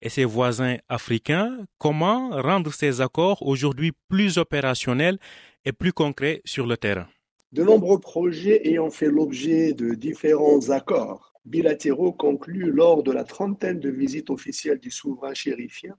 et 0.02 0.08
ses 0.08 0.24
voisins 0.24 0.76
africains. 0.88 1.66
Comment 1.78 2.30
rendre 2.30 2.72
ces 2.72 3.00
accords 3.00 3.42
aujourd'hui 3.42 3.92
plus 4.08 4.38
opérationnels 4.38 5.18
et 5.64 5.72
plus 5.72 5.92
concrets 5.92 6.42
sur 6.44 6.66
le 6.66 6.76
terrain? 6.76 7.08
De 7.52 7.62
nombreux 7.62 8.00
projets 8.00 8.68
ayant 8.68 8.90
fait 8.90 9.10
l'objet 9.10 9.72
de 9.72 9.94
différents 9.94 10.70
accords 10.70 11.32
bilatéraux 11.44 12.12
conclus 12.12 12.70
lors 12.70 13.02
de 13.02 13.12
la 13.12 13.24
trentaine 13.24 13.80
de 13.80 13.90
visites 13.90 14.30
officielles 14.30 14.78
du 14.78 14.90
souverain 14.90 15.34
chérifien 15.34 15.94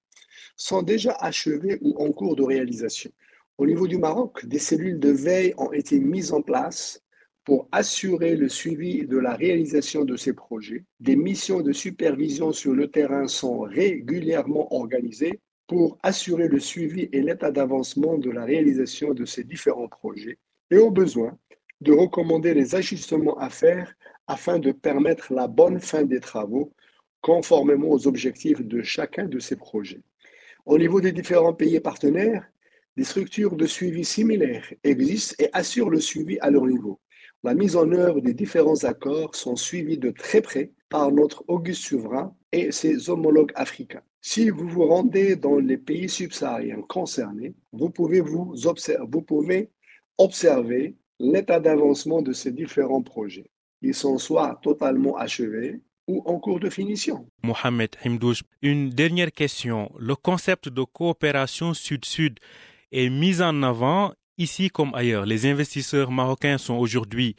sont 0.57 0.81
déjà 0.81 1.11
achevés 1.13 1.77
ou 1.81 1.95
en 1.97 2.11
cours 2.11 2.35
de 2.35 2.43
réalisation. 2.43 3.11
Au 3.57 3.65
niveau 3.65 3.87
du 3.87 3.97
Maroc, 3.97 4.45
des 4.45 4.59
cellules 4.59 4.99
de 4.99 5.11
veille 5.11 5.53
ont 5.57 5.71
été 5.71 5.97
mises 5.99 6.33
en 6.33 6.41
place 6.41 7.01
pour 7.45 7.69
assurer 7.71 8.35
le 8.35 8.49
suivi 8.49 9.07
de 9.07 9.17
la 9.17 9.33
réalisation 9.33 10.03
de 10.03 10.17
ces 10.17 10.33
projets. 10.33 10.83
Des 10.99 11.15
missions 11.15 11.61
de 11.61 11.71
supervision 11.71 12.51
sur 12.51 12.73
le 12.73 12.91
terrain 12.91 13.27
sont 13.27 13.61
régulièrement 13.61 14.73
organisées 14.75 15.39
pour 15.67 15.97
assurer 16.03 16.49
le 16.49 16.59
suivi 16.59 17.07
et 17.13 17.21
l'état 17.21 17.51
d'avancement 17.51 18.17
de 18.17 18.29
la 18.29 18.43
réalisation 18.43 19.13
de 19.13 19.23
ces 19.23 19.45
différents 19.45 19.87
projets 19.87 20.37
et 20.69 20.77
au 20.77 20.91
besoin 20.91 21.37
de 21.79 21.93
recommander 21.93 22.53
les 22.53 22.75
ajustements 22.75 23.37
à 23.37 23.49
faire 23.49 23.95
afin 24.27 24.59
de 24.59 24.73
permettre 24.73 25.33
la 25.33 25.47
bonne 25.47 25.79
fin 25.79 26.03
des 26.03 26.19
travaux 26.19 26.73
conformément 27.21 27.89
aux 27.89 28.05
objectifs 28.05 28.61
de 28.61 28.81
chacun 28.83 29.27
de 29.27 29.39
ces 29.39 29.55
projets. 29.55 30.01
Au 30.65 30.77
niveau 30.77 30.99
des 30.99 31.11
différents 31.11 31.53
pays 31.53 31.79
partenaires, 31.79 32.45
des 32.97 33.03
structures 33.03 33.55
de 33.55 33.65
suivi 33.65 34.05
similaires 34.05 34.73
existent 34.83 35.35
et 35.39 35.49
assurent 35.53 35.89
le 35.89 35.99
suivi 35.99 36.37
à 36.39 36.49
leur 36.49 36.65
niveau. 36.65 36.99
La 37.43 37.53
mise 37.53 37.75
en 37.75 37.91
œuvre 37.91 38.21
des 38.21 38.33
différents 38.33 38.83
accords 38.85 39.35
sont 39.35 39.55
suivis 39.55 39.97
de 39.97 40.09
très 40.09 40.41
près 40.41 40.71
par 40.89 41.11
notre 41.11 41.43
auguste 41.47 41.83
souverain 41.83 42.35
et 42.51 42.71
ses 42.71 43.09
homologues 43.09 43.51
africains. 43.55 44.01
Si 44.21 44.49
vous 44.49 44.67
vous 44.67 44.87
rendez 44.87 45.35
dans 45.35 45.57
les 45.59 45.77
pays 45.77 46.09
subsahariens 46.09 46.81
concernés, 46.87 47.53
vous 47.71 47.89
pouvez, 47.89 48.21
vous 48.21 48.65
observer, 48.65 49.05
vous 49.11 49.21
pouvez 49.21 49.69
observer 50.17 50.95
l'état 51.19 51.59
d'avancement 51.59 52.21
de 52.21 52.33
ces 52.33 52.51
différents 52.51 53.03
projets. 53.03 53.51
Ils 53.81 53.93
sont 53.93 54.17
soit 54.17 54.59
totalement 54.63 55.15
achevés 55.17 55.81
ou 56.07 56.23
en 56.25 56.39
cours 56.39 56.59
de 56.59 56.69
finition. 56.69 57.27
Mohamed 57.43 57.95
Himdouche, 58.03 58.41
une 58.61 58.89
dernière 58.89 59.31
question. 59.31 59.91
Le 59.99 60.15
concept 60.15 60.69
de 60.69 60.83
coopération 60.83 61.73
sud-sud 61.73 62.39
est 62.91 63.09
mis 63.09 63.41
en 63.41 63.63
avant 63.63 64.13
ici 64.37 64.69
comme 64.69 64.93
ailleurs. 64.95 65.25
Les 65.25 65.45
investisseurs 65.45 66.11
marocains 66.11 66.57
sont 66.57 66.75
aujourd'hui 66.75 67.35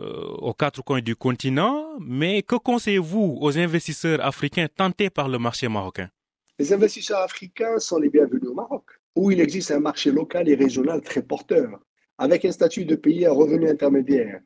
euh, 0.00 0.26
aux 0.38 0.54
quatre 0.54 0.82
coins 0.82 1.00
du 1.00 1.16
continent, 1.16 1.98
mais 2.00 2.42
que 2.42 2.56
conseillez-vous 2.56 3.38
aux 3.40 3.58
investisseurs 3.58 4.24
africains 4.24 4.68
tentés 4.74 5.10
par 5.10 5.28
le 5.28 5.38
marché 5.38 5.68
marocain? 5.68 6.08
Les 6.58 6.72
investisseurs 6.72 7.20
africains 7.20 7.78
sont 7.78 7.98
les 7.98 8.10
bienvenus 8.10 8.48
au 8.50 8.54
Maroc, 8.54 8.84
où 9.16 9.30
il 9.30 9.40
existe 9.40 9.70
un 9.70 9.80
marché 9.80 10.10
local 10.10 10.48
et 10.48 10.54
régional 10.54 11.00
très 11.00 11.22
porteur. 11.22 11.80
Avec 12.18 12.44
un 12.44 12.52
statut 12.52 12.84
de 12.84 12.96
pays 12.96 13.24
à 13.24 13.32
revenu 13.32 13.68
intermédiaire, 13.68 14.40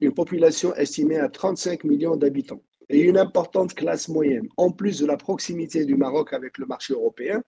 une 0.00 0.12
population 0.12 0.74
estimée 0.74 1.18
à 1.18 1.28
35 1.28 1.84
millions 1.84 2.16
d'habitants 2.16 2.62
et 2.90 3.00
une 3.02 3.16
importante 3.16 3.74
classe 3.74 4.08
moyenne, 4.08 4.48
en 4.56 4.72
plus 4.72 4.98
de 4.98 5.06
la 5.06 5.16
proximité 5.16 5.84
du 5.84 5.96
Maroc 5.96 6.32
avec 6.32 6.58
le 6.58 6.66
marché 6.66 6.92
européen, 6.92 7.40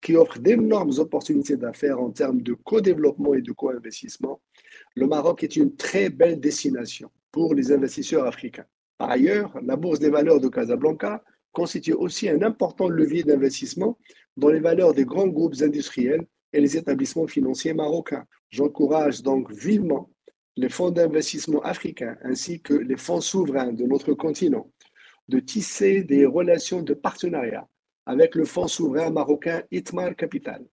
qui 0.00 0.14
offre 0.14 0.38
d'énormes 0.38 0.92
opportunités 0.98 1.56
d'affaires 1.56 2.00
en 2.00 2.10
termes 2.10 2.40
de 2.40 2.54
co-développement 2.54 3.34
et 3.34 3.42
de 3.42 3.50
co-investissement, 3.50 4.40
le 4.94 5.08
Maroc 5.08 5.42
est 5.42 5.56
une 5.56 5.74
très 5.74 6.10
belle 6.10 6.38
destination 6.38 7.10
pour 7.32 7.54
les 7.54 7.72
investisseurs 7.72 8.24
africains. 8.24 8.66
Par 8.96 9.10
ailleurs, 9.10 9.52
la 9.64 9.74
Bourse 9.74 9.98
des 9.98 10.10
valeurs 10.10 10.40
de 10.40 10.48
Casablanca 10.48 11.24
constitue 11.50 11.94
aussi 11.94 12.28
un 12.28 12.42
important 12.42 12.88
levier 12.88 13.24
d'investissement 13.24 13.98
dans 14.36 14.48
les 14.48 14.60
valeurs 14.60 14.94
des 14.94 15.04
grands 15.04 15.26
groupes 15.26 15.60
industriels 15.60 16.24
et 16.52 16.60
les 16.60 16.76
établissements 16.76 17.26
financiers 17.26 17.74
marocains. 17.74 18.24
J'encourage 18.50 19.22
donc 19.22 19.50
vivement 19.52 20.08
les 20.56 20.68
fonds 20.68 20.90
d'investissement 20.90 21.60
africains 21.62 22.16
ainsi 22.22 22.60
que 22.60 22.74
les 22.74 22.96
fonds 22.96 23.20
souverains 23.20 23.72
de 23.72 23.84
notre 23.84 24.14
continent 24.14 24.70
de 25.28 25.40
tisser 25.40 26.02
des 26.04 26.26
relations 26.26 26.82
de 26.82 26.94
partenariat 26.94 27.68
avec 28.06 28.34
le 28.34 28.44
fonds 28.44 28.68
souverain 28.68 29.10
marocain 29.10 29.62
Itmar 29.70 30.14
Capital, 30.16 30.64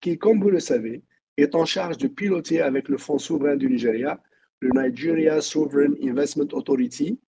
qui, 0.00 0.18
comme 0.18 0.40
vous 0.40 0.50
le 0.50 0.60
savez, 0.60 1.02
est 1.36 1.54
en 1.54 1.64
charge 1.64 1.98
de 1.98 2.08
piloter 2.08 2.60
avec 2.60 2.88
le 2.88 2.98
fonds 2.98 3.18
souverain 3.18 3.56
du 3.56 3.68
Nigeria, 3.68 4.20
le 4.60 4.70
Nigeria 4.74 5.40
Sovereign 5.40 5.96
Investment 6.02 6.48
Authority, 6.52 7.18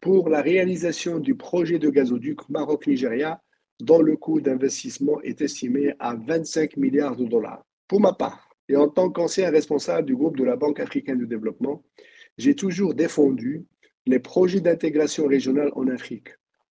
pour 0.00 0.28
la 0.28 0.40
réalisation 0.40 1.18
du 1.18 1.34
projet 1.34 1.78
de 1.78 1.90
gazoduc 1.90 2.48
Maroc-Nigeria 2.48 3.40
dont 3.80 4.00
le 4.00 4.16
coût 4.16 4.40
d'investissement 4.40 5.20
est 5.22 5.40
estimé 5.40 5.94
à 5.98 6.14
25 6.14 6.76
milliards 6.76 7.16
de 7.16 7.24
dollars. 7.24 7.64
Pour 7.88 8.00
ma 8.00 8.12
part, 8.12 8.48
et 8.68 8.76
en 8.76 8.88
tant 8.88 9.10
qu'ancien 9.10 9.50
responsable 9.50 10.06
du 10.06 10.14
groupe 10.14 10.36
de 10.36 10.44
la 10.44 10.56
Banque 10.56 10.80
africaine 10.80 11.18
de 11.18 11.24
développement, 11.24 11.82
j'ai 12.38 12.54
toujours 12.54 12.94
défendu 12.94 13.64
les 14.06 14.18
projets 14.18 14.60
d'intégration 14.60 15.26
régionale 15.26 15.70
en 15.74 15.88
Afrique. 15.88 16.28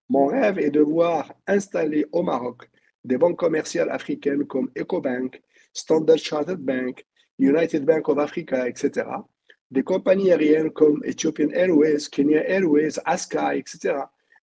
Mon 0.09 0.27
rêve 0.27 0.59
est 0.59 0.71
de 0.71 0.81
voir 0.81 1.33
installer 1.47 2.05
au 2.11 2.23
Maroc 2.23 2.69
des 3.03 3.17
banques 3.17 3.39
commerciales 3.39 3.89
africaines 3.91 4.45
comme 4.45 4.69
EcoBank, 4.77 5.41
Standard 5.73 6.17
Chartered 6.17 6.59
Bank, 6.59 7.05
United 7.37 7.85
Bank 7.85 8.09
of 8.09 8.17
Africa, 8.17 8.67
etc. 8.67 9.07
Des 9.71 9.83
compagnies 9.83 10.31
aériennes 10.31 10.71
comme 10.71 11.01
Ethiopian 11.05 11.49
Airways, 11.51 12.09
Kenya 12.11 12.43
Airways, 12.47 12.99
ASCA, 13.05 13.55
etc 13.55 13.99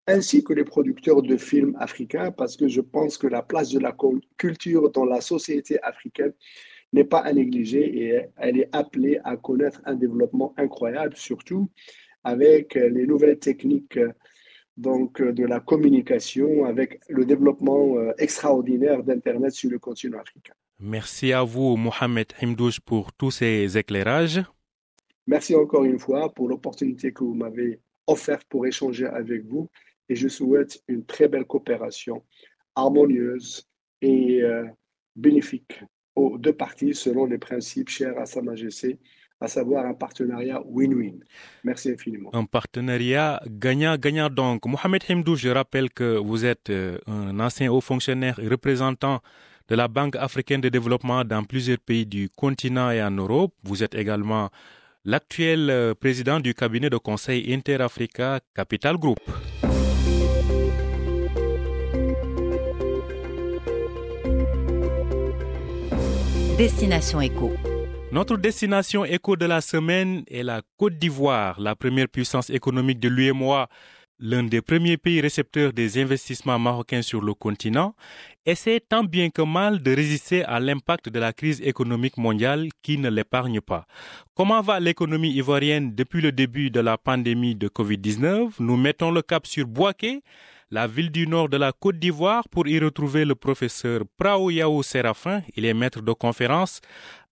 ainsi 0.07 0.45
que 0.45 0.53
les 0.53 0.65
producteurs 0.65 1.23
de 1.23 1.37
films 1.37 1.77
africains, 1.81 2.31
parce 2.31 2.57
que 2.57 2.69
je 2.69 2.81
pense 2.81 3.19
que 3.19 3.27
la 3.27 3.43
place 3.43 3.71
de 3.71 3.81
la 3.81 3.95
culture 4.37 4.91
dans 4.91 5.05
la 5.05 5.21
société 5.21 5.83
africaine 5.83 6.33
n'est 6.93 7.05
pas 7.05 7.19
à 7.19 7.33
négliger 7.33 7.99
et 7.99 8.27
elle 8.37 8.61
est 8.61 8.69
appelée 8.73 9.19
à 9.25 9.37
connaître 9.37 9.81
un 9.85 9.95
développement 9.95 10.55
incroyable, 10.57 11.17
surtout 11.17 11.69
avec 12.27 12.75
les 12.75 13.07
nouvelles 13.07 13.39
techniques 13.39 14.01
donc, 14.77 15.23
de 15.23 15.45
la 15.45 15.61
communication, 15.61 16.65
avec 16.65 17.01
le 17.09 17.25
développement 17.25 17.97
euh, 17.97 18.13
extraordinaire 18.19 19.05
d'Internet 19.05 19.53
sur 19.53 19.71
le 19.71 19.79
continent 19.79 20.19
africain. 20.19 20.53
Merci 20.81 21.33
à 21.33 21.45
vous, 21.45 21.77
Mohamed 21.77 22.33
Himdouche, 22.43 22.81
pour 22.81 23.13
tous 23.13 23.31
ces 23.31 23.79
éclairages. 23.79 24.43
Merci 25.29 25.55
encore 25.55 25.85
une 25.85 26.01
fois 26.01 26.35
pour 26.35 26.49
l'opportunité 26.49 27.13
que 27.13 27.23
vous 27.23 27.35
m'avez 27.35 27.81
offerte 28.09 28.45
pour 28.49 28.67
échanger 28.67 29.07
avec 29.07 29.45
vous 29.45 29.71
et 30.09 30.17
je 30.17 30.27
souhaite 30.29 30.83
une 30.89 31.05
très 31.05 31.29
belle 31.29 31.45
coopération 31.45 32.25
harmonieuse 32.75 33.69
et 34.03 34.43
euh, 34.43 34.65
bénéfique 35.15 35.81
aux 36.17 36.39
deux 36.39 36.53
parties 36.53 36.95
selon 36.95 37.25
les 37.27 37.39
principes 37.39 37.89
chers 37.89 38.19
à 38.19 38.27
Sa 38.27 38.43
Majesté, 38.43 38.99
à 39.41 39.49
savoir 39.49 39.85
un 39.87 39.95
partenariat 39.95 40.61
win-win. 40.65 41.21
Merci 41.65 41.91
infiniment. 41.91 42.31
Un 42.33 42.45
partenariat 42.45 43.43
gagnant-gagnant 43.47 44.31
donc. 44.31 44.65
Mohamed 44.67 45.03
Himdou, 45.09 45.37
je 45.37 45.49
rappelle 45.51 45.91
que 45.91 46.17
vous 46.17 46.45
êtes 46.45 46.71
euh, 46.71 46.99
un 47.07 47.39
ancien 47.41 47.71
haut 47.71 47.81
fonctionnaire 47.81 48.39
et 48.39 48.49
représentant 48.49 49.21
de 49.69 49.75
la 49.75 49.89
Banque 49.89 50.17
africaine 50.17 50.61
de 50.61 50.69
développement 50.69 51.25
dans 51.25 51.45
plusieurs 51.45 51.79
pays 51.79 52.07
du 52.07 52.31
continent 52.31 52.91
et 52.91 53.03
en 53.03 53.11
Europe. 53.11 53.53
Vous 53.65 53.83
êtes 53.83 53.95
également 53.95 54.49
l'actuel 55.05 55.69
euh, 55.71 55.95
président 55.95 56.41
du 56.41 56.55
cabinet 56.55 56.89
de 56.89 56.97
conseil 56.97 57.53
Inter-Africa 57.53 58.41
Capital 58.55 58.97
Group. 58.97 59.19
Destination 66.57 67.21
Éco. 67.21 67.53
Notre 68.17 68.39
destination 68.39 69.05
éco 69.05 69.37
de 69.37 69.45
la 69.45 69.61
semaine 69.61 70.25
est 70.29 70.43
la 70.43 70.63
Côte 70.79 70.97
d'Ivoire, 70.97 71.61
la 71.61 71.77
première 71.77 72.09
puissance 72.09 72.49
économique 72.49 72.99
de 72.99 73.11
l'UMOA, 73.11 73.69
l'un 74.21 74.43
des 74.43 74.63
premiers 74.63 74.97
pays 74.97 75.21
récepteurs 75.21 75.75
des 75.75 76.01
investissements 76.01 76.59
marocains 76.59 77.03
sur 77.03 77.21
le 77.21 77.35
continent, 77.35 77.95
essaie 78.47 78.81
tant 78.81 79.05
bien 79.05 79.29
que 79.29 79.43
mal 79.43 79.83
de 79.83 79.95
résister 79.95 80.43
à 80.45 80.61
l'impact 80.61 81.11
de 81.11 81.19
la 81.19 81.35
crise 81.35 81.61
économique 81.61 82.17
mondiale 82.17 82.71
qui 82.81 82.97
ne 82.97 83.11
l'épargne 83.11 83.61
pas. 83.61 83.85
Comment 84.35 84.63
va 84.63 84.81
l'économie 84.81 85.33
ivoirienne 85.33 85.95
depuis 85.95 86.23
le 86.23 86.33
début 86.33 86.71
de 86.71 86.81
la 86.81 86.97
pandémie 86.97 87.55
de 87.55 87.69
Covid-19 87.69 88.53
Nous 88.61 88.79
mettons 88.79 89.11
le 89.11 89.21
cap 89.21 89.47
sur 89.47 89.67
Boaké, 89.67 90.23
la 90.71 90.87
ville 90.87 91.11
du 91.11 91.27
nord 91.27 91.49
de 91.49 91.57
la 91.57 91.73
Côte 91.73 91.99
d'Ivoire, 91.99 92.49
pour 92.49 92.67
y 92.67 92.79
retrouver 92.79 93.25
le 93.25 93.35
professeur 93.35 94.03
Prao 94.17 94.51
Yao 94.51 94.83
Séraphin. 94.83 95.43
Il 95.57 95.65
est 95.65 95.75
maître 95.75 96.03
de 96.03 96.13
conférence, 96.13 96.81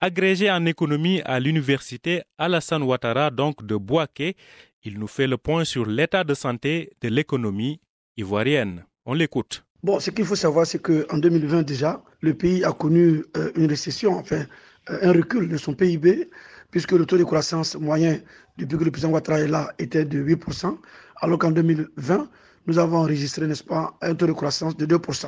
agrégé 0.01 0.51
en 0.51 0.65
économie 0.67 1.21
à 1.25 1.41
l'université 1.41 2.23
Alassane 2.39 2.83
Ouattara, 2.83 3.31
donc 3.31 3.65
de 3.67 3.77
Boaké. 3.77 4.37
Il 4.85 4.99
nous 4.99 5.09
fait 5.09 5.27
le 5.27 5.37
point 5.37 5.65
sur 5.65 5.87
l'état 5.87 6.23
de 6.23 6.35
santé 6.35 6.93
de 7.01 7.09
l'économie 7.09 7.81
ivoirienne. 8.17 8.85
On 9.05 9.15
l'écoute. 9.15 9.65
Bon, 9.83 9.99
ce 9.99 10.11
qu'il 10.11 10.25
faut 10.25 10.37
savoir, 10.37 10.67
c'est 10.67 10.81
qu'en 10.81 11.19
2020 11.19 11.63
déjà, 11.63 12.03
le 12.21 12.35
pays 12.35 12.65
a 12.65 12.73
connu 12.73 13.25
euh, 13.37 13.51
une 13.57 13.67
récession, 13.67 14.13
enfin 14.17 14.47
euh, 14.91 14.99
un 15.03 15.13
recul 15.13 15.49
de 15.49 15.57
son 15.57 15.75
PIB, 15.75 16.31
puisque 16.71 16.93
le 16.93 17.05
taux 17.05 17.19
de 17.19 17.25
croissance 17.25 17.75
moyen 17.75 18.19
depuis 18.57 18.79
que 18.79 18.85
le 18.85 18.91
président 18.91 19.13
Ouattara 19.13 19.41
est 19.41 19.49
là 19.49 19.73
était 19.79 20.05
de 20.05 20.23
8%, 20.23 20.79
alors 21.21 21.39
qu'en 21.39 21.51
2020, 21.51 22.29
nous 22.67 22.79
avons 22.79 22.99
enregistré, 22.99 23.47
n'est-ce 23.47 23.65
pas, 23.65 23.95
un 24.01 24.15
taux 24.15 24.27
de 24.27 24.33
croissance 24.33 24.77
de 24.77 24.87
2%. 24.87 25.27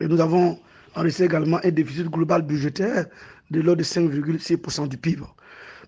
Et 0.00 0.06
nous 0.08 0.20
avons 0.20 0.58
enregistré 0.94 1.24
également 1.24 1.58
un 1.64 1.70
déficit 1.70 2.06
global 2.08 2.42
budgétaire 2.42 3.06
de 3.50 3.60
l'ordre 3.60 3.78
de 3.78 3.84
5,6% 3.84 4.88
du 4.88 4.96
PIB. 4.96 5.22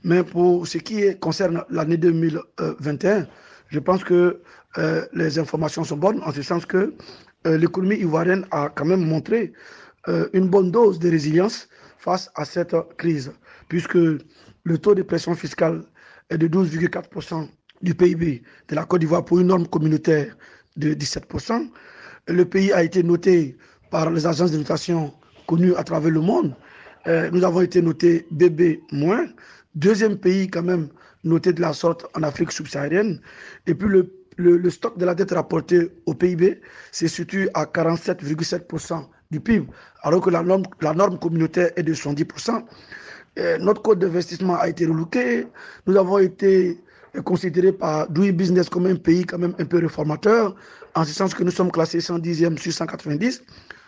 Mais 0.05 0.23
pour 0.23 0.67
ce 0.67 0.79
qui 0.79 1.19
concerne 1.19 1.65
l'année 1.71 1.97
2021, 1.97 3.27
je 3.69 3.79
pense 3.79 4.05
que 4.05 4.41
euh, 4.79 5.05
les 5.13 5.39
informations 5.39 5.85
sont 5.85 5.97
bonnes, 5.97 6.23
en 6.23 6.33
ce 6.33 6.43
sens 6.43 6.65
que 6.65 6.95
euh, 7.47 7.59
l'économie 7.59 7.97
ivoirienne 7.97 8.47
a 8.51 8.69
quand 8.69 8.85
même 8.85 9.05
montré 9.05 9.53
euh, 10.09 10.29
une 10.33 10.49
bonne 10.49 10.71
dose 10.71 10.99
de 10.99 11.11
résilience 11.11 11.69
face 11.99 12.31
à 12.35 12.45
cette 12.45 12.75
crise, 12.97 13.33
puisque 13.69 13.95
le 13.95 14.79
taux 14.79 14.95
de 14.95 15.03
pression 15.03 15.35
fiscale 15.35 15.83
est 16.31 16.39
de 16.39 16.47
12,4% 16.49 17.49
du 17.83 17.95
PIB 17.95 18.43
de 18.69 18.75
la 18.75 18.85
Côte 18.85 19.01
d'Ivoire 19.01 19.25
pour 19.25 19.39
une 19.41 19.49
norme 19.49 19.67
communautaire 19.67 20.37
de 20.79 20.95
17%. 20.95 21.69
Le 22.29 22.45
pays 22.45 22.73
a 22.73 22.83
été 22.83 23.03
noté 23.03 23.57
par 23.91 24.11
les 24.11 24.27
agences 24.27 24.53
de 24.53 24.59
notation 24.59 25.13
connues 25.47 25.75
à 25.77 25.85
travers 25.85 26.11
le 26.11 26.21
monde. 26.21 26.55
Euh, 27.07 27.31
nous 27.33 27.45
avons 27.45 27.61
été 27.61 27.83
notés 27.83 28.27
BB-. 28.31 28.81
Deuxième 29.75 30.17
pays 30.19 30.49
quand 30.49 30.63
même 30.63 30.89
noté 31.25 31.53
de 31.53 31.61
la 31.61 31.73
sorte 31.73 32.07
en 32.17 32.23
Afrique 32.23 32.53
subsaharienne. 32.53 33.21
Et 33.67 33.75
puis 33.75 33.89
le, 33.89 34.11
le, 34.37 34.71
stock 34.71 34.97
de 34.99 35.05
la 35.05 35.15
dette 35.15 35.33
rapportée 35.33 35.91
au 36.07 36.15
PIB 36.15 36.61
se 36.93 37.07
situe 37.09 37.49
à 37.55 37.65
47,7% 37.65 39.07
du 39.31 39.41
PIB, 39.41 39.67
alors 40.03 40.21
que 40.21 40.31
la 40.31 40.43
norme, 40.43 40.63
la 40.81 40.95
norme 40.95 41.19
communautaire 41.19 41.71
est 41.77 41.83
de 41.83 41.93
70%. 41.95 42.65
Euh, 43.39 43.59
notre 43.59 43.83
code 43.83 43.99
d'investissement 44.01 44.57
a 44.57 44.69
été 44.69 44.87
relooké. 44.87 45.47
Nous 45.87 45.97
avons 45.97 46.19
été 46.19 46.81
considéré 47.25 47.73
par 47.73 48.09
Doing 48.11 48.33
Business 48.33 48.69
comme 48.69 48.87
un 48.87 48.97
pays 48.97 49.25
quand 49.25 49.39
même 49.39 49.55
un 49.59 49.65
peu 49.65 49.79
réformateur, 49.79 50.55
en 50.95 51.05
ce 51.05 51.13
sens 51.13 51.35
que 51.35 51.43
nous 51.43 51.51
sommes 51.51 51.71
classés 51.71 51.99
110e 51.99 52.59
sur 52.59 52.73
190. 52.73 53.43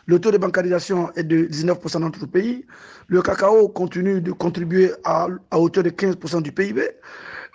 Le 0.07 0.19
taux 0.19 0.31
de 0.31 0.39
bancarisation 0.39 1.13
est 1.15 1.25
de 1.25 1.45
19% 1.47 1.93
dans 1.93 2.01
notre 2.01 2.27
pays. 2.27 2.65
Le 3.09 3.23
cacao 3.23 3.69
continue 3.69 4.21
de 4.21 4.33
contribuer 4.33 4.93
à, 5.05 5.29
hauteur 5.53 5.85
de 5.85 5.91
15% 5.91 6.43
du 6.43 6.53
PIB. 6.53 6.83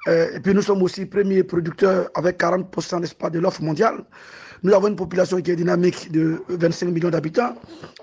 Euh, 0.07 0.35
et 0.35 0.39
puis 0.39 0.53
nous 0.53 0.61
sommes 0.61 0.81
aussi 0.83 1.05
premiers 1.05 1.43
producteurs 1.43 2.09
avec 2.13 2.39
40% 2.39 3.01
n'est-ce 3.01 3.15
pas, 3.15 3.29
de 3.29 3.39
l'offre 3.39 3.61
mondiale. 3.63 4.05
Nous 4.63 4.73
avons 4.73 4.87
une 4.87 4.95
population 4.95 5.41
qui 5.41 5.51
est 5.51 5.55
dynamique 5.55 6.11
de 6.11 6.41
25 6.49 6.87
millions 6.87 7.09
d'habitants. 7.09 7.55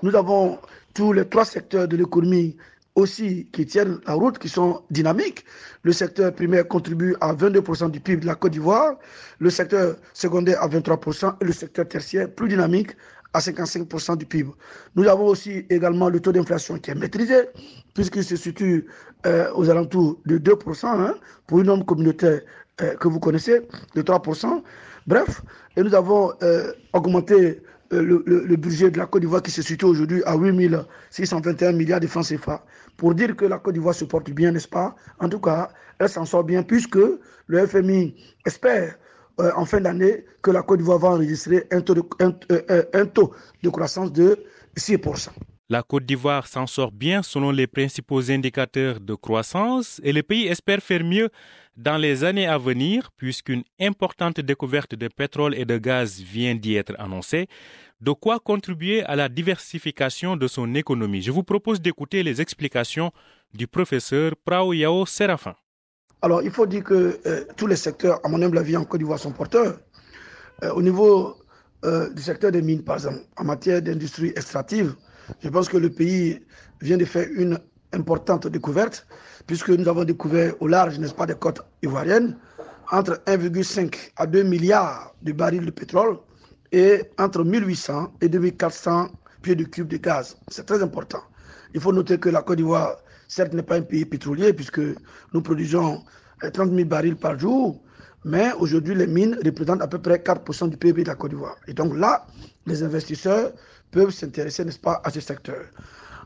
Nous 0.03 0.15
avons 0.15 0.59
tous 0.95 1.13
les 1.13 1.25
trois 1.27 1.45
secteurs 1.45 1.89
de 1.89 1.97
l'économie 1.97 2.57
aussi 2.95 3.49
qui 3.53 3.67
tiennent 3.67 3.99
la 4.07 4.15
route, 4.15 4.39
qui 4.39 4.49
sont 4.49 4.83
dynamiques. 4.91 5.45
Le 5.83 5.93
secteur 5.93 6.35
primaire 6.35 6.67
contribue 6.69 7.17
à 7.21 7.33
22% 7.35 7.91
du 7.91 8.01
PIB 8.01 8.23
de 8.23 8.27
la 8.27 8.35
Côte 8.35 8.53
d'Ivoire, 8.53 8.97
le 9.39 9.51
secteur 9.51 9.97
secondaire 10.13 10.63
à 10.63 10.69
23% 10.69 11.35
et 11.41 11.45
le 11.45 11.53
secteur 11.53 11.89
tertiaire 11.89 12.31
plus 12.31 12.49
dynamique 12.49 12.91
à 13.35 13.41
55% 13.41 14.19
du 14.19 14.27
PIB. 14.27 14.51
Nous 14.95 15.09
avons 15.09 15.27
aussi 15.27 15.65
également 15.71 16.09
le 16.11 16.21
taux 16.21 16.33
d'inflation 16.33 16.79
qui 16.79 16.91
est 16.91 16.95
maîtrisé, 16.95 17.49
puisqu'il 17.95 18.25
se 18.25 18.37
situe 18.37 18.87
euh, 19.27 19.51
aux 19.55 19.71
alentours 19.71 20.19
de 20.27 20.39
2%, 20.39 20.87
hein, 20.87 21.15
pour 21.47 21.61
une 21.61 21.67
norme 21.67 21.85
communautaire 21.85 22.43
euh, 22.83 22.95
que 22.97 23.09
vous 23.09 23.21
connaissez, 23.21 23.63
de 23.95 24.03
3%. 24.03 24.63
Bref, 25.07 25.43
et 25.77 25.83
nous 25.83 25.95
avons 25.95 26.33
euh, 26.43 26.73
augmenté 26.93 27.63
le, 28.01 28.23
le, 28.27 28.57
budget 28.57 28.91
de 28.91 28.99
la 28.99 29.07
Côte 29.07 29.21
d'Ivoire 29.21 29.43
qui 29.43 29.51
se 29.51 29.63
situe 29.63 29.85
aujourd'hui 29.85 30.23
à 30.25 30.35
8 30.37 30.77
621 31.11 31.73
milliards 31.73 32.01
de 32.01 32.07
francs 32.07 32.27
CFA 32.27 32.65
pour 32.97 33.15
dire 33.15 33.37
que 33.37 33.45
la 33.45 33.59
Côte 33.59 33.75
d'Ivoire 33.75 33.95
se 33.95 34.05
porte 34.05 34.31
bien, 34.31 34.51
n'est-ce 34.51 34.69
pas? 34.69 34.97
En 35.21 35.29
tout 35.29 35.41
cas, 35.41 35.71
elle 35.99 36.09
s'en 36.09 36.25
sort 36.25 36.45
bien 36.45 36.63
puisque 36.63 36.99
le 37.47 37.67
FMI 37.67 38.15
espère 38.47 38.97
euh, 39.41 39.51
en 39.57 39.65
fin 39.65 39.81
d'année 39.81 40.25
que 40.43 40.51
la 40.51 40.63
Côte 40.63 40.79
d'Ivoire 40.79 40.99
va 40.99 41.09
enregistrer 41.11 41.67
un 41.71 41.81
taux, 41.81 41.95
de, 41.95 42.03
un, 42.21 42.35
euh, 42.51 42.83
un 42.95 43.07
taux 43.07 43.33
de 43.63 43.69
croissance 43.69 44.13
de 44.13 44.39
6%. 44.77 45.29
La 45.69 45.83
Côte 45.83 46.05
d'Ivoire 46.05 46.47
s'en 46.47 46.67
sort 46.67 46.93
bien 46.93 47.23
selon 47.23 47.51
les 47.51 47.67
principaux 47.67 48.31
indicateurs 48.31 49.01
de 49.01 49.15
croissance 49.15 50.01
et 50.05 50.13
le 50.13 50.23
pays 50.23 50.47
espère 50.47 50.81
faire 50.81 51.05
mieux 51.05 51.31
dans 51.77 51.97
les 51.97 52.25
années 52.25 52.47
à 52.47 52.59
venir 52.59 53.11
puisqu'une 53.17 53.63
importante 53.81 54.41
découverte 54.41 54.95
de 54.95 55.09
pétrole 55.09 55.55
et 55.55 55.65
de 55.65 55.79
gaz 55.79 56.21
vient 56.21 56.55
d'y 56.55 56.77
être 56.77 56.95
annoncée 56.99 57.47
de 58.03 58.11
quoi 58.11 58.41
contribuer 58.41 59.05
à 59.05 59.15
la 59.15 59.29
diversification 59.29 60.37
de 60.37 60.49
son 60.49 60.75
économie. 60.75 61.23
Je 61.23 61.31
vous 61.31 61.45
propose 61.45 61.81
d'écouter 61.81 62.23
les 62.25 62.41
explications 62.41 63.13
du 63.55 63.69
professeur 63.69 64.33
Prao 64.45 64.73
Yao 64.73 65.07
Séraphin. 65.07 65.55
Alors, 66.21 66.43
il 66.43 66.51
faut 66.51 66.67
dire 66.67 66.85
que 66.85 67.21
euh, 67.27 67.45
tous 67.57 67.67
les 67.67 67.77
secteurs, 67.77 68.21
à 68.25 68.29
mon 68.29 68.43
humble 68.43 68.59
avis, 68.59 68.77
en 68.77 68.85
Côte 68.85 69.01
d'Ivoire 69.01 69.19
sont 69.19 69.33
porteurs. 69.33 69.79
Euh, 70.63 70.73
au 70.73 70.83
niveau 70.83 71.37
euh, 71.85 72.11
du 72.11 72.23
secteur 72.23 72.51
des 72.53 72.63
mines, 72.63 72.85
par 72.85 72.97
exemple, 72.97 73.21
en 73.37 73.45
matière 73.45 73.81
d'industrie 73.81 74.31
extractive, 74.31 74.95
je 75.41 75.49
pense 75.49 75.69
que 75.69 75.77
le 75.77 75.91
pays 75.91 76.41
vient 76.81 76.97
de 76.97 77.05
faire 77.05 77.27
une 77.35 77.59
importante 77.93 78.47
découverte, 78.47 79.07
puisque 79.47 79.71
nous 79.71 79.89
avons 79.89 80.05
découvert 80.05 80.55
au 80.61 80.69
large, 80.69 80.99
n'est-ce 80.99 81.15
pas, 81.15 81.27
des 81.27 81.35
côtes 81.35 81.63
ivoiriennes, 81.83 82.37
entre 82.91 83.23
1,5 83.27 84.13
à 84.17 84.27
2 84.27 84.43
milliards 84.43 85.15
de 85.23 85.33
barils 85.33 85.65
de 85.65 85.71
pétrole 85.71 86.19
et 86.73 87.03
entre 87.19 87.45
1800 87.45 88.13
et 88.21 88.29
2400 88.29 89.09
pieds 89.43 89.55
de 89.55 89.65
cube 89.65 89.89
de 89.89 89.97
gaz. 89.97 90.37
C'est 90.49 90.67
très 90.67 90.83
important. 90.83 91.23
Il 91.75 91.81
faut 91.81 91.93
noter 91.93 92.19
que 92.19 92.29
la 92.29 92.43
Côte 92.43 92.59
d'Ivoire, 92.59 92.97
certes, 93.29 93.53
n'est 93.55 93.63
pas 93.63 93.77
un 93.77 93.83
pays 93.83 94.05
pétrolier 94.05 94.53
puisque 94.53 94.81
nous 95.33 95.43
produisons 95.43 96.03
30 96.41 96.71
000 96.71 96.85
barils 96.89 97.17
par 97.17 97.39
jour, 97.39 97.81
mais 98.25 98.53
aujourd'hui, 98.53 98.95
les 98.95 99.07
mines 99.07 99.39
représentent 99.45 99.83
à 99.83 99.89
peu 99.89 99.99
près 99.99 100.17
4% 100.17 100.69
du 100.69 100.77
PIB 100.77 101.03
de 101.03 101.09
la 101.09 101.15
Côte 101.15 101.31
d'Ivoire. 101.31 101.57
Et 101.67 101.73
donc 101.75 101.97
là, 101.97 102.27
les 102.67 102.83
investisseurs 102.83 103.53
peuvent 103.93 104.11
s'intéresser, 104.11 104.65
n'est-ce 104.65 104.79
pas, 104.79 105.01
à 105.05 105.11
ce 105.11 105.21
secteur. 105.21 105.63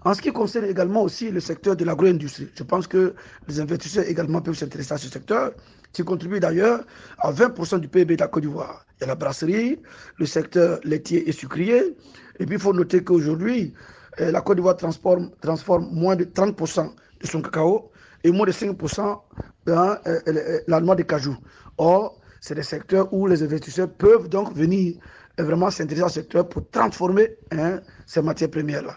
En 0.05 0.14
ce 0.14 0.22
qui 0.22 0.33
concerne 0.33 0.64
également 0.66 1.02
aussi 1.02 1.31
le 1.31 1.40
secteur 1.40 1.74
de 1.76 1.85
l'agro-industrie, 1.85 2.48
je 2.55 2.62
pense 2.62 2.87
que 2.87 3.14
les 3.48 3.61
investisseurs 3.61 4.05
également 4.07 4.40
peuvent 4.40 4.57
s'intéresser 4.57 4.94
à 4.94 4.98
ce 4.98 5.09
secteur, 5.09 5.52
qui 5.92 6.05
contribue 6.05 6.38
d'ailleurs 6.40 6.85
à 7.18 7.33
20% 7.33 7.81
du 7.81 7.88
PIB 7.88 8.16
de 8.16 8.20
la 8.20 8.29
Côte 8.29 8.44
d'Ivoire. 8.44 8.87
Il 8.98 9.00
y 9.00 9.05
a 9.05 9.07
la 9.09 9.14
brasserie, 9.14 9.81
le 10.18 10.26
secteur 10.26 10.79
laitier 10.85 11.29
et 11.29 11.33
sucrier. 11.33 11.96
Et 12.38 12.46
puis 12.46 12.57
il 12.57 12.61
faut 12.61 12.72
noter 12.72 13.02
qu'aujourd'hui, 13.02 13.74
eh, 14.18 14.31
la 14.31 14.42
Côte 14.42 14.57
d'Ivoire 14.59 14.76
transforme, 14.76 15.88
moins 15.90 16.14
de 16.14 16.24
30% 16.24 16.92
de 17.20 17.26
son 17.26 17.42
cacao 17.42 17.90
et 18.22 18.31
moins 18.31 18.46
de 18.46 18.52
5% 18.52 19.20
dans 19.66 19.96
eh, 20.07 20.18
eh, 20.26 20.61
la 20.68 20.81
noix 20.81 20.94
de 20.94 21.02
cajou. 21.02 21.37
Or, 21.79 22.20
c'est 22.40 22.55
des 22.55 22.62
secteurs 22.62 23.12
où 23.12 23.26
les 23.26 23.42
investisseurs 23.42 23.88
peuvent 23.90 24.29
donc 24.29 24.55
venir 24.55 24.94
vraiment 25.38 25.70
s'intéresser 25.70 26.05
au 26.05 26.09
secteur 26.09 26.49
pour 26.49 26.68
transformer 26.70 27.37
hein, 27.53 27.81
ces 28.07 28.22
matières 28.22 28.51
premières-là. 28.51 28.96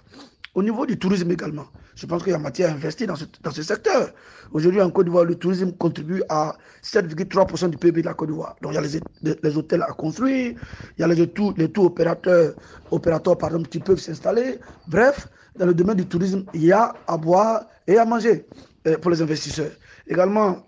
Au 0.55 0.63
niveau 0.63 0.85
du 0.85 0.97
tourisme 0.97 1.29
également, 1.31 1.67
je 1.95 2.05
pense 2.05 2.23
qu'il 2.23 2.31
y 2.31 2.35
a 2.35 2.39
matière 2.39 2.71
à 2.71 2.73
investir 2.73 3.07
dans 3.07 3.15
ce, 3.15 3.25
dans 3.43 3.51
ce 3.51 3.61
secteur. 3.61 4.09
Aujourd'hui, 4.51 4.81
en 4.81 4.89
Côte 4.89 5.05
d'Ivoire, 5.05 5.25
le 5.25 5.35
tourisme 5.35 5.73
contribue 5.73 6.23
à 6.29 6.55
7,3% 6.83 7.69
du 7.69 7.77
PIB 7.77 8.01
de 8.01 8.07
la 8.07 8.13
Côte 8.13 8.29
d'Ivoire. 8.29 8.55
Donc, 8.61 8.71
il 8.71 8.75
y 8.75 8.77
a 8.77 8.81
les, 8.81 9.35
les, 9.43 9.57
hôtels 9.57 9.83
à 9.83 9.91
construire, 9.93 10.55
il 10.97 11.01
y 11.01 11.03
a 11.03 11.07
les 11.07 11.27
tours, 11.27 11.53
les 11.57 11.69
tours 11.71 11.85
opérateurs, 11.85 12.53
opérateurs 12.89 13.37
par 13.37 13.51
qui 13.69 13.79
peuvent 13.79 13.99
s'installer. 13.99 14.59
Bref, 14.87 15.27
dans 15.55 15.65
le 15.65 15.73
domaine 15.73 15.97
du 15.97 16.05
tourisme, 16.05 16.45
il 16.53 16.65
y 16.65 16.71
a 16.71 16.93
à 17.05 17.17
boire 17.17 17.65
et 17.85 17.97
à 17.97 18.05
manger 18.05 18.45
euh, 18.87 18.97
pour 18.97 19.11
les 19.11 19.21
investisseurs. 19.21 19.71
Également, 20.07 20.65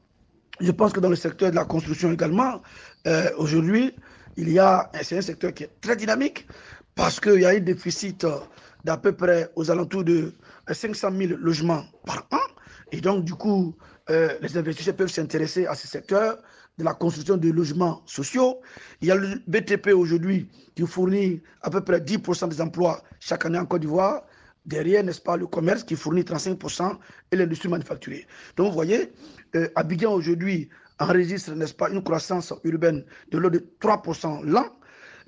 je 0.59 0.71
pense 0.71 0.91
que 0.93 0.99
dans 0.99 1.09
le 1.09 1.15
secteur 1.15 1.49
de 1.49 1.55
la 1.55 1.65
construction 1.65 2.11
également, 2.11 2.61
euh, 3.07 3.29
aujourd'hui, 3.37 3.95
il 4.37 4.49
y 4.49 4.59
a, 4.59 4.91
c'est 5.01 5.17
un 5.17 5.21
secteur 5.21 5.53
qui 5.53 5.63
est 5.63 5.81
très 5.81 5.95
dynamique 5.95 6.47
parce 6.95 7.19
qu'il 7.19 7.41
y 7.41 7.45
a 7.45 7.49
un 7.49 7.59
déficit 7.59 8.25
d'à 8.83 8.97
peu 8.97 9.11
près 9.13 9.49
aux 9.55 9.69
alentours 9.71 10.03
de 10.03 10.33
500 10.71 11.09
000 11.17 11.33
logements 11.39 11.83
par 12.05 12.27
an. 12.31 12.37
Et 12.91 13.01
donc, 13.01 13.25
du 13.25 13.33
coup, 13.33 13.75
euh, 14.09 14.29
les 14.41 14.57
investisseurs 14.57 14.95
peuvent 14.95 15.11
s'intéresser 15.11 15.65
à 15.65 15.75
ce 15.75 15.87
secteur 15.87 16.37
de 16.77 16.83
la 16.83 16.93
construction 16.93 17.37
de 17.37 17.49
logements 17.49 18.01
sociaux. 18.05 18.61
Il 19.01 19.07
y 19.07 19.11
a 19.11 19.15
le 19.15 19.41
BTP 19.47 19.89
aujourd'hui 19.93 20.49
qui 20.75 20.85
fournit 20.85 21.41
à 21.61 21.69
peu 21.69 21.81
près 21.81 21.99
10% 21.99 22.49
des 22.49 22.61
emplois 22.61 23.03
chaque 23.19 23.45
année 23.45 23.59
en 23.59 23.65
Côte 23.65 23.81
d'Ivoire. 23.81 24.23
Derrière, 24.65 25.03
n'est-ce 25.03 25.21
pas, 25.21 25.37
le 25.37 25.47
commerce 25.47 25.83
qui 25.83 25.95
fournit 25.95 26.21
35% 26.21 26.97
et 27.31 27.35
l'industrie 27.35 27.69
manufacturière. 27.69 28.25
Donc, 28.57 28.67
vous 28.67 28.73
voyez, 28.73 29.11
euh, 29.55 29.67
Abidjan 29.75 30.13
aujourd'hui 30.13 30.69
enregistre, 31.01 31.53
n'est-ce 31.53 31.73
pas, 31.73 31.89
une 31.89 32.03
croissance 32.03 32.53
urbaine 32.63 33.03
de 33.31 33.37
l'ordre 33.37 33.59
de 33.59 33.65
3% 33.81 34.45
l'an. 34.45 34.65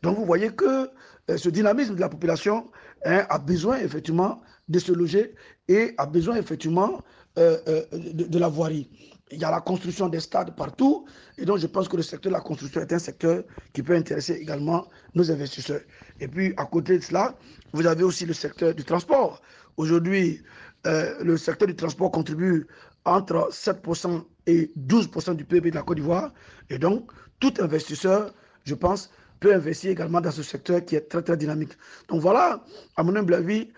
Donc, 0.02 0.18
vous 0.18 0.26
voyez 0.26 0.50
que 0.50 0.90
euh, 1.30 1.38
ce 1.38 1.50
dynamisme 1.50 1.96
de 1.96 2.02
la 2.02 2.10
population 2.10 2.70
hein, 3.06 3.26
a 3.30 3.40
besoin 3.40 3.78
effectivement 3.78 4.42
de 4.68 4.80
se 4.80 4.92
loger 4.92 5.36
et 5.68 5.94
a 5.98 6.06
besoin 6.06 6.36
effectivement 6.36 7.02
euh, 7.38 7.58
euh, 7.68 7.84
de, 7.94 8.40
la 8.40 8.50
voirie. 8.50 8.90
Il 9.32 9.40
y 9.40 9.46
a 9.46 9.52
la 9.52 9.62
construction 9.62 10.10
des 10.10 10.20
stades 10.20 10.54
partout 10.56 11.06
et 11.38 11.46
donc 11.46 11.60
je 11.60 11.68
pense 11.68 11.88
que 11.88 11.96
le 11.96 12.04
secteur 12.04 12.30
de 12.32 12.36
la 12.36 12.42
construction 12.42 12.82
est 12.82 12.92
un 12.92 13.00
secteur 13.00 13.44
qui 13.72 13.82
peut 13.82 13.96
intéresser 13.96 14.34
également 14.34 14.86
nos 15.16 15.32
investisseurs. 15.32 15.82
Et 16.20 16.28
puis 16.28 16.54
à 16.58 16.66
côté 16.66 16.98
de 16.98 17.04
cela, 17.04 17.36
vous 17.72 17.88
avez 17.88 18.04
aussi 18.04 18.26
le 18.26 18.34
secteur 18.34 18.76
du 18.76 18.84
transport. 18.84 19.42
Aujourd'hui, 19.78 20.44
le 20.86 21.38
secteur 21.38 21.68
du 21.68 21.76
transport 21.76 22.12
contribue 22.12 22.68
entre 23.06 23.50
7% 23.52 24.24
et 24.48 24.72
12% 24.78 25.36
du 25.36 25.46
PIB 25.46 25.72
de 25.72 25.76
la 25.76 25.84
Côte 25.84 25.98
d'Ivoire 25.98 26.32
et 26.70 26.78
donc 26.78 27.12
tout 27.40 27.54
investisseur, 27.60 28.34
je 28.64 28.76
pense, 28.76 29.12
peut 29.40 29.54
investir 29.54 29.92
également 29.92 30.22
dans 30.22 30.32
ce 30.32 30.44
secteur 30.44 30.84
qui 30.86 30.96
est 30.96 31.10
très 31.10 31.22
très 31.22 31.36
dynamique. 31.36 31.74
Donc 32.08 32.22
voilà, 32.22 32.64
à 32.96 33.04
mon 33.04 33.16
humble 33.16 33.34
avis, 33.34 33.70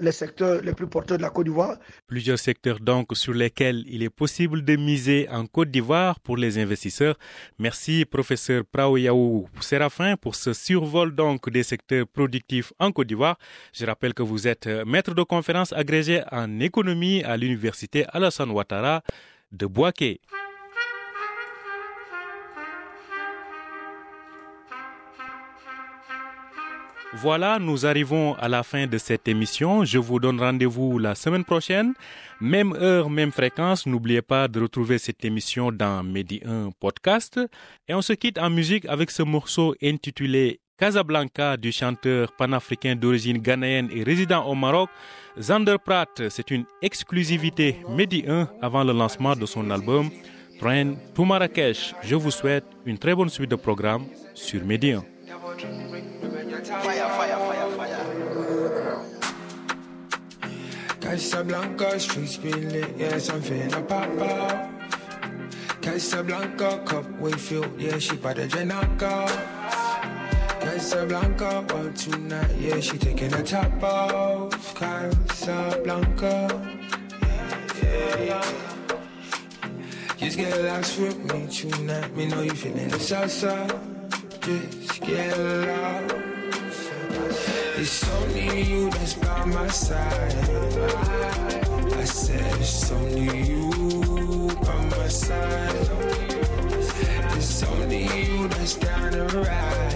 les 0.00 0.12
secteurs 0.12 0.62
les 0.62 0.72
plus 0.72 0.86
porteurs 0.86 1.16
de 1.18 1.22
la 1.22 1.30
Côte 1.30 1.46
d'Ivoire. 1.46 1.76
Plusieurs 2.06 2.38
secteurs 2.38 2.80
donc 2.80 3.16
sur 3.16 3.32
lesquels 3.32 3.84
il 3.86 4.02
est 4.02 4.10
possible 4.10 4.64
de 4.64 4.76
miser 4.76 5.28
en 5.30 5.46
Côte 5.46 5.70
d'Ivoire 5.70 6.20
pour 6.20 6.36
les 6.36 6.58
investisseurs. 6.58 7.16
Merci 7.58 8.04
professeur 8.04 8.64
Praoyaou 8.70 9.48
Séraphin 9.60 10.16
pour 10.16 10.34
ce 10.34 10.52
survol 10.52 11.14
donc 11.14 11.48
des 11.50 11.62
secteurs 11.62 12.06
productifs 12.06 12.72
en 12.78 12.92
Côte 12.92 13.08
d'Ivoire. 13.08 13.38
Je 13.72 13.86
rappelle 13.86 14.14
que 14.14 14.22
vous 14.22 14.46
êtes 14.46 14.66
maître 14.66 15.14
de 15.14 15.22
conférence 15.22 15.72
agrégé 15.72 16.22
en 16.30 16.60
économie 16.60 17.22
à 17.24 17.36
l'université 17.36 18.04
Alassane 18.12 18.50
Ouattara 18.50 19.02
de 19.52 19.66
Boaké. 19.66 20.20
Voilà, 27.12 27.58
nous 27.58 27.86
arrivons 27.86 28.34
à 28.34 28.48
la 28.48 28.62
fin 28.62 28.86
de 28.86 28.96
cette 28.96 29.26
émission. 29.26 29.84
Je 29.84 29.98
vous 29.98 30.20
donne 30.20 30.38
rendez-vous 30.38 30.98
la 30.98 31.16
semaine 31.16 31.44
prochaine. 31.44 31.92
Même 32.40 32.72
heure, 32.74 33.10
même 33.10 33.32
fréquence. 33.32 33.84
N'oubliez 33.84 34.22
pas 34.22 34.46
de 34.46 34.60
retrouver 34.60 34.98
cette 34.98 35.24
émission 35.24 35.72
dans 35.72 36.04
Medi 36.04 36.40
1 36.46 36.70
Podcast. 36.78 37.40
Et 37.88 37.94
on 37.94 38.02
se 38.02 38.12
quitte 38.12 38.38
en 38.38 38.48
musique 38.48 38.86
avec 38.86 39.10
ce 39.10 39.24
morceau 39.24 39.74
intitulé 39.82 40.60
Casablanca 40.78 41.56
du 41.56 41.72
chanteur 41.72 42.30
panafricain 42.36 42.94
d'origine 42.94 43.38
ghanéenne 43.38 43.88
et 43.92 44.04
résident 44.04 44.46
au 44.46 44.54
Maroc, 44.54 44.88
Zander 45.38 45.76
Pratt. 45.84 46.28
C'est 46.30 46.52
une 46.52 46.64
exclusivité 46.80 47.76
Medi 47.88 48.24
1 48.26 48.48
avant 48.62 48.84
le 48.84 48.92
lancement 48.92 49.34
de 49.34 49.46
son 49.46 49.68
album 49.72 50.10
Train 50.60 50.94
to 51.14 51.24
Marrakech. 51.24 51.92
Je 52.04 52.14
vous 52.14 52.30
souhaite 52.30 52.64
une 52.86 52.98
très 52.98 53.16
bonne 53.16 53.30
suite 53.30 53.50
de 53.50 53.56
programmes 53.56 54.06
sur 54.34 54.64
Medi 54.64 54.92
1. 54.92 55.04
Casablanca, 61.10 61.98
streets 61.98 62.36
been 62.36 62.68
lit, 62.70 62.96
yeah, 62.96 63.18
something 63.18 63.74
I 63.74 63.82
pop 63.82 64.08
out. 64.20 64.70
Casablanca, 65.82 66.84
cup 66.86 67.10
way 67.18 67.32
filled, 67.32 67.80
yeah, 67.80 67.98
she 67.98 68.14
by 68.14 68.32
the 68.32 68.46
Janaka. 68.46 69.26
Casablanca, 70.60 71.62
one 71.74 71.92
tonight, 71.94 72.54
yeah, 72.60 72.78
she 72.78 72.96
taking 72.96 73.34
a 73.34 73.42
top 73.42 73.82
off. 73.82 74.74
Casablanca, 74.76 76.46
yeah, 77.82 78.22
yeah. 78.22 78.54
Just 80.16 80.38
get 80.38 80.62
lost 80.62 80.96
with 81.00 81.18
me 81.24 81.48
tonight, 81.48 82.14
me 82.14 82.26
know 82.26 82.42
you 82.42 82.52
feeling 82.52 82.86
the 82.86 82.98
salsa. 82.98 83.66
Just 84.42 85.00
get 85.02 85.36
lost. 85.36 86.19
It's 87.82 88.06
only 88.10 88.62
you 88.62 88.90
that's 88.90 89.14
by 89.14 89.42
my 89.46 89.66
side. 89.68 90.34
I 91.96 92.04
said 92.04 92.60
it's 92.60 92.92
only 92.92 93.40
you 93.48 94.50
by 94.66 94.84
my 94.84 95.08
side. 95.08 95.88
It's 97.38 97.62
only 97.62 98.02
you 98.02 98.48
that's 98.48 98.74
down 98.74 99.12
to 99.12 99.24
ride. 99.24 99.94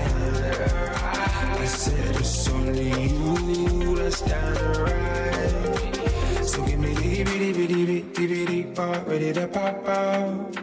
I 1.60 1.64
said 1.66 2.16
it's 2.16 2.48
only 2.48 2.88
you 2.88 3.96
that's 3.96 4.22
down 4.22 4.54
to 4.54 4.68
ride. 4.82 6.46
So 6.46 6.64
give 6.64 6.80
me 6.80 6.94
the 6.94 7.22
bitty 7.24 7.52
bitty 7.52 8.00
bitty 8.00 8.26
bitty 8.26 8.62
part 8.62 9.06
ready 9.06 9.30
to 9.34 9.46
pop 9.46 9.86
out. 9.86 10.56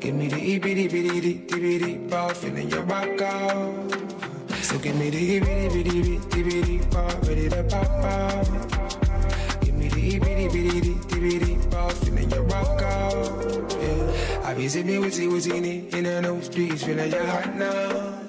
Give 0.00 0.14
me 0.14 0.28
the 0.28 0.58
bitty 0.58 0.88
bitty 0.88 0.88
bitty 0.88 1.34
bitty 1.34 1.98
part 2.08 2.34
feeling 2.38 2.70
your 2.70 2.84
rock 2.84 3.20
out. 3.20 4.09
So 4.70 4.78
give 4.78 4.94
me 4.94 5.10
the 5.10 5.40
bitty 5.40 5.68
bitty 5.82 6.18
bitty 6.32 6.42
bitty 6.44 6.78
part 6.92 7.26
ready 7.26 7.48
to 7.48 7.64
pop 7.64 7.90
out. 8.04 8.46
Give 9.62 9.74
me 9.74 9.88
the 9.88 10.20
bitty 10.20 10.48
bitty 10.48 10.94
bitty 11.10 11.18
bitty 11.18 11.68
part 11.70 11.92
feeling 11.94 12.30
your 12.30 12.44
rock 12.44 12.80
out. 12.80 13.74
Yeah, 13.82 14.44
I 14.44 14.54
be 14.54 14.68
sipping 14.68 15.00
with 15.00 15.18
with 15.18 15.46
it 15.48 15.92
in 15.92 16.04
the 16.04 16.22
nose 16.22 16.44
streets 16.46 16.84
feeling 16.84 17.10
your 17.10 17.26
heart 17.26 17.52
now. 17.56 18.22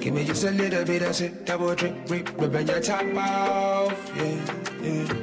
Give 0.00 0.14
me 0.14 0.24
just 0.24 0.42
a 0.42 0.50
little 0.50 0.84
bit 0.84 1.02
of 1.02 1.14
shit, 1.14 1.44
double 1.44 1.76
drip, 1.76 1.94
rip, 2.10 2.40
ripping 2.40 2.66
your 2.66 2.80
top 2.80 3.04
off. 3.14 4.12
Yeah, 4.16 4.82
yeah. 4.82 5.14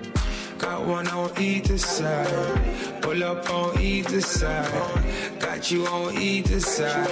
Got 0.57 0.87
one 0.87 1.07
on 1.09 1.37
either 1.37 1.77
side. 1.77 3.01
Pull 3.01 3.21
up 3.25 3.49
on 3.49 3.77
either 3.77 4.21
side. 4.21 5.42
Got 5.63 5.71
you 5.71 5.87
on 5.87 6.17
either 6.17 6.59
side. 6.59 7.07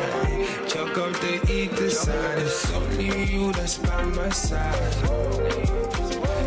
Chuck 0.67 0.97
up 0.97 1.13
the 1.21 1.39
either 1.49 1.89
side. 1.89 2.39
It's 2.39 2.73
only 2.73 3.31
you 3.31 3.53
that's 3.53 3.77
by 3.77 4.03
my 4.03 4.27
side. 4.27 4.93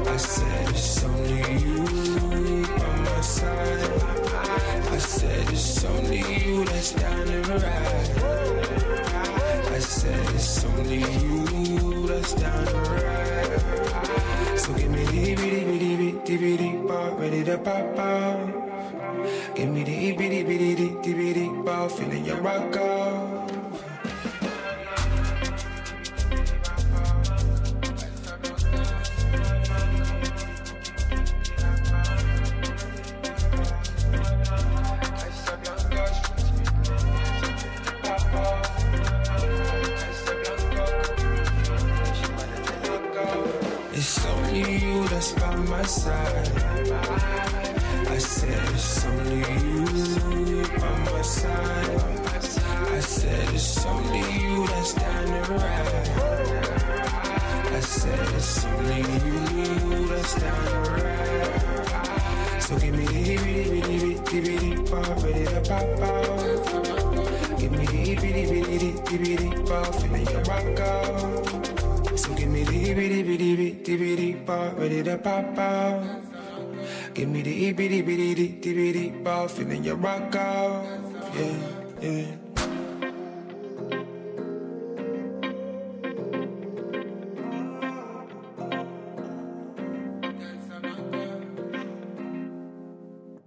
I 0.07 0.17
said 0.19 0.69
it's 0.69 1.03
only 1.03 1.41
you 1.65 2.67
by 2.77 2.97
my 3.09 3.21
side. 3.23 4.03
I 4.93 4.99
said 4.99 5.49
it's 5.49 5.85
only 5.87 6.19
you 6.19 6.65
that's 6.67 6.93
down 6.93 7.25
the 7.27 7.41
ride. 7.41 8.11
I 9.73 9.79
said 9.79 10.35
it's 10.35 10.63
only 10.67 10.99
you 10.99 12.07
that's 12.07 12.35
down 12.35 12.65
the 12.67 12.81
ride. 13.01 14.59
So 14.61 14.75
give 14.75 14.91
me 14.91 15.05
the 15.07 15.35
bitty 15.35 16.37
bitty 16.37 16.87
part 16.87 17.19
ready 17.19 17.43
to 17.45 17.57
pop 17.57 17.99
out. 17.99 18.54
Give 19.55 19.69
me 19.69 19.85
the 19.85 20.13
bitty 20.13 20.43
bitty 20.43 20.75
bitty 20.75 21.13
bitty 21.15 21.49
ball, 21.63 21.89
feeling 21.89 22.25
your 22.25 22.41
rock 22.41 22.77
off. 22.77 23.53
It's 43.93 44.27
only 44.27 44.79
you 44.81 45.07
that's 45.09 45.33
by 45.33 45.55
my 45.55 45.83
side. 45.85 47.74
I 48.15 48.19
said 48.19 48.69
it's 48.73 49.05
only 49.07 49.39
you 49.41 50.63
by 50.79 50.99
my 51.01 51.23
side. 51.23 52.01
I 52.31 53.01
said 53.01 53.49
it's 53.53 53.85
only 53.87 54.21
you 54.39 54.67
that's 54.69 54.95
down 54.95 55.27
to 55.27 55.53
ride. 55.55 56.19
I 57.73 57.81
said 57.81 58.21
it's 58.37 58.65
only 58.67 59.01
you 59.01 60.07
that's 60.07 60.35
down 60.41 60.65
to 60.65 60.79
ride. 61.03 62.63
So 62.63 62.79
give 62.79 62.95
me 62.95 63.05
the 63.05 63.19
itty 63.19 63.67
bitty 63.67 64.15
bitty 64.31 64.41
bitty 64.43 64.71
pop, 64.89 65.23
ready 65.25 65.45
to 65.47 65.61
pop 65.69 66.01
out. 66.07 67.59
Give 67.59 67.73
me 67.73 67.85
the 67.85 67.99
itty 67.99 68.15
bitty 68.15 68.45
bitty 68.63 69.19
bitty 69.19 69.49
pop, 69.65 69.93
feeling 69.97 70.27
your 70.29 70.43
rock 70.43 70.79
out. 70.79 72.17
So 72.17 72.33
give 72.37 72.49
me 72.49 72.63
the 72.63 72.77
itty 72.77 72.95
bitty 72.95 73.23
bitty 73.25 73.97
bitty 73.97 74.35
pop, 74.47 74.79
ready 74.79 75.03
to 75.03 75.19
pop 75.19 75.59
out. 75.59 76.24
Give 77.15 77.29
me 77.29 77.43
the 77.43 77.73
bitty 77.73 78.03
bitty 78.03 78.33
bitty 78.33 78.49
bitty 78.75 79.11
ball, 79.23 79.47
feeling 79.47 79.85
your 79.85 79.95
rock 79.97 80.35
out. 80.35 80.85
Yeah, 81.37 81.57
yeah. 82.03 82.44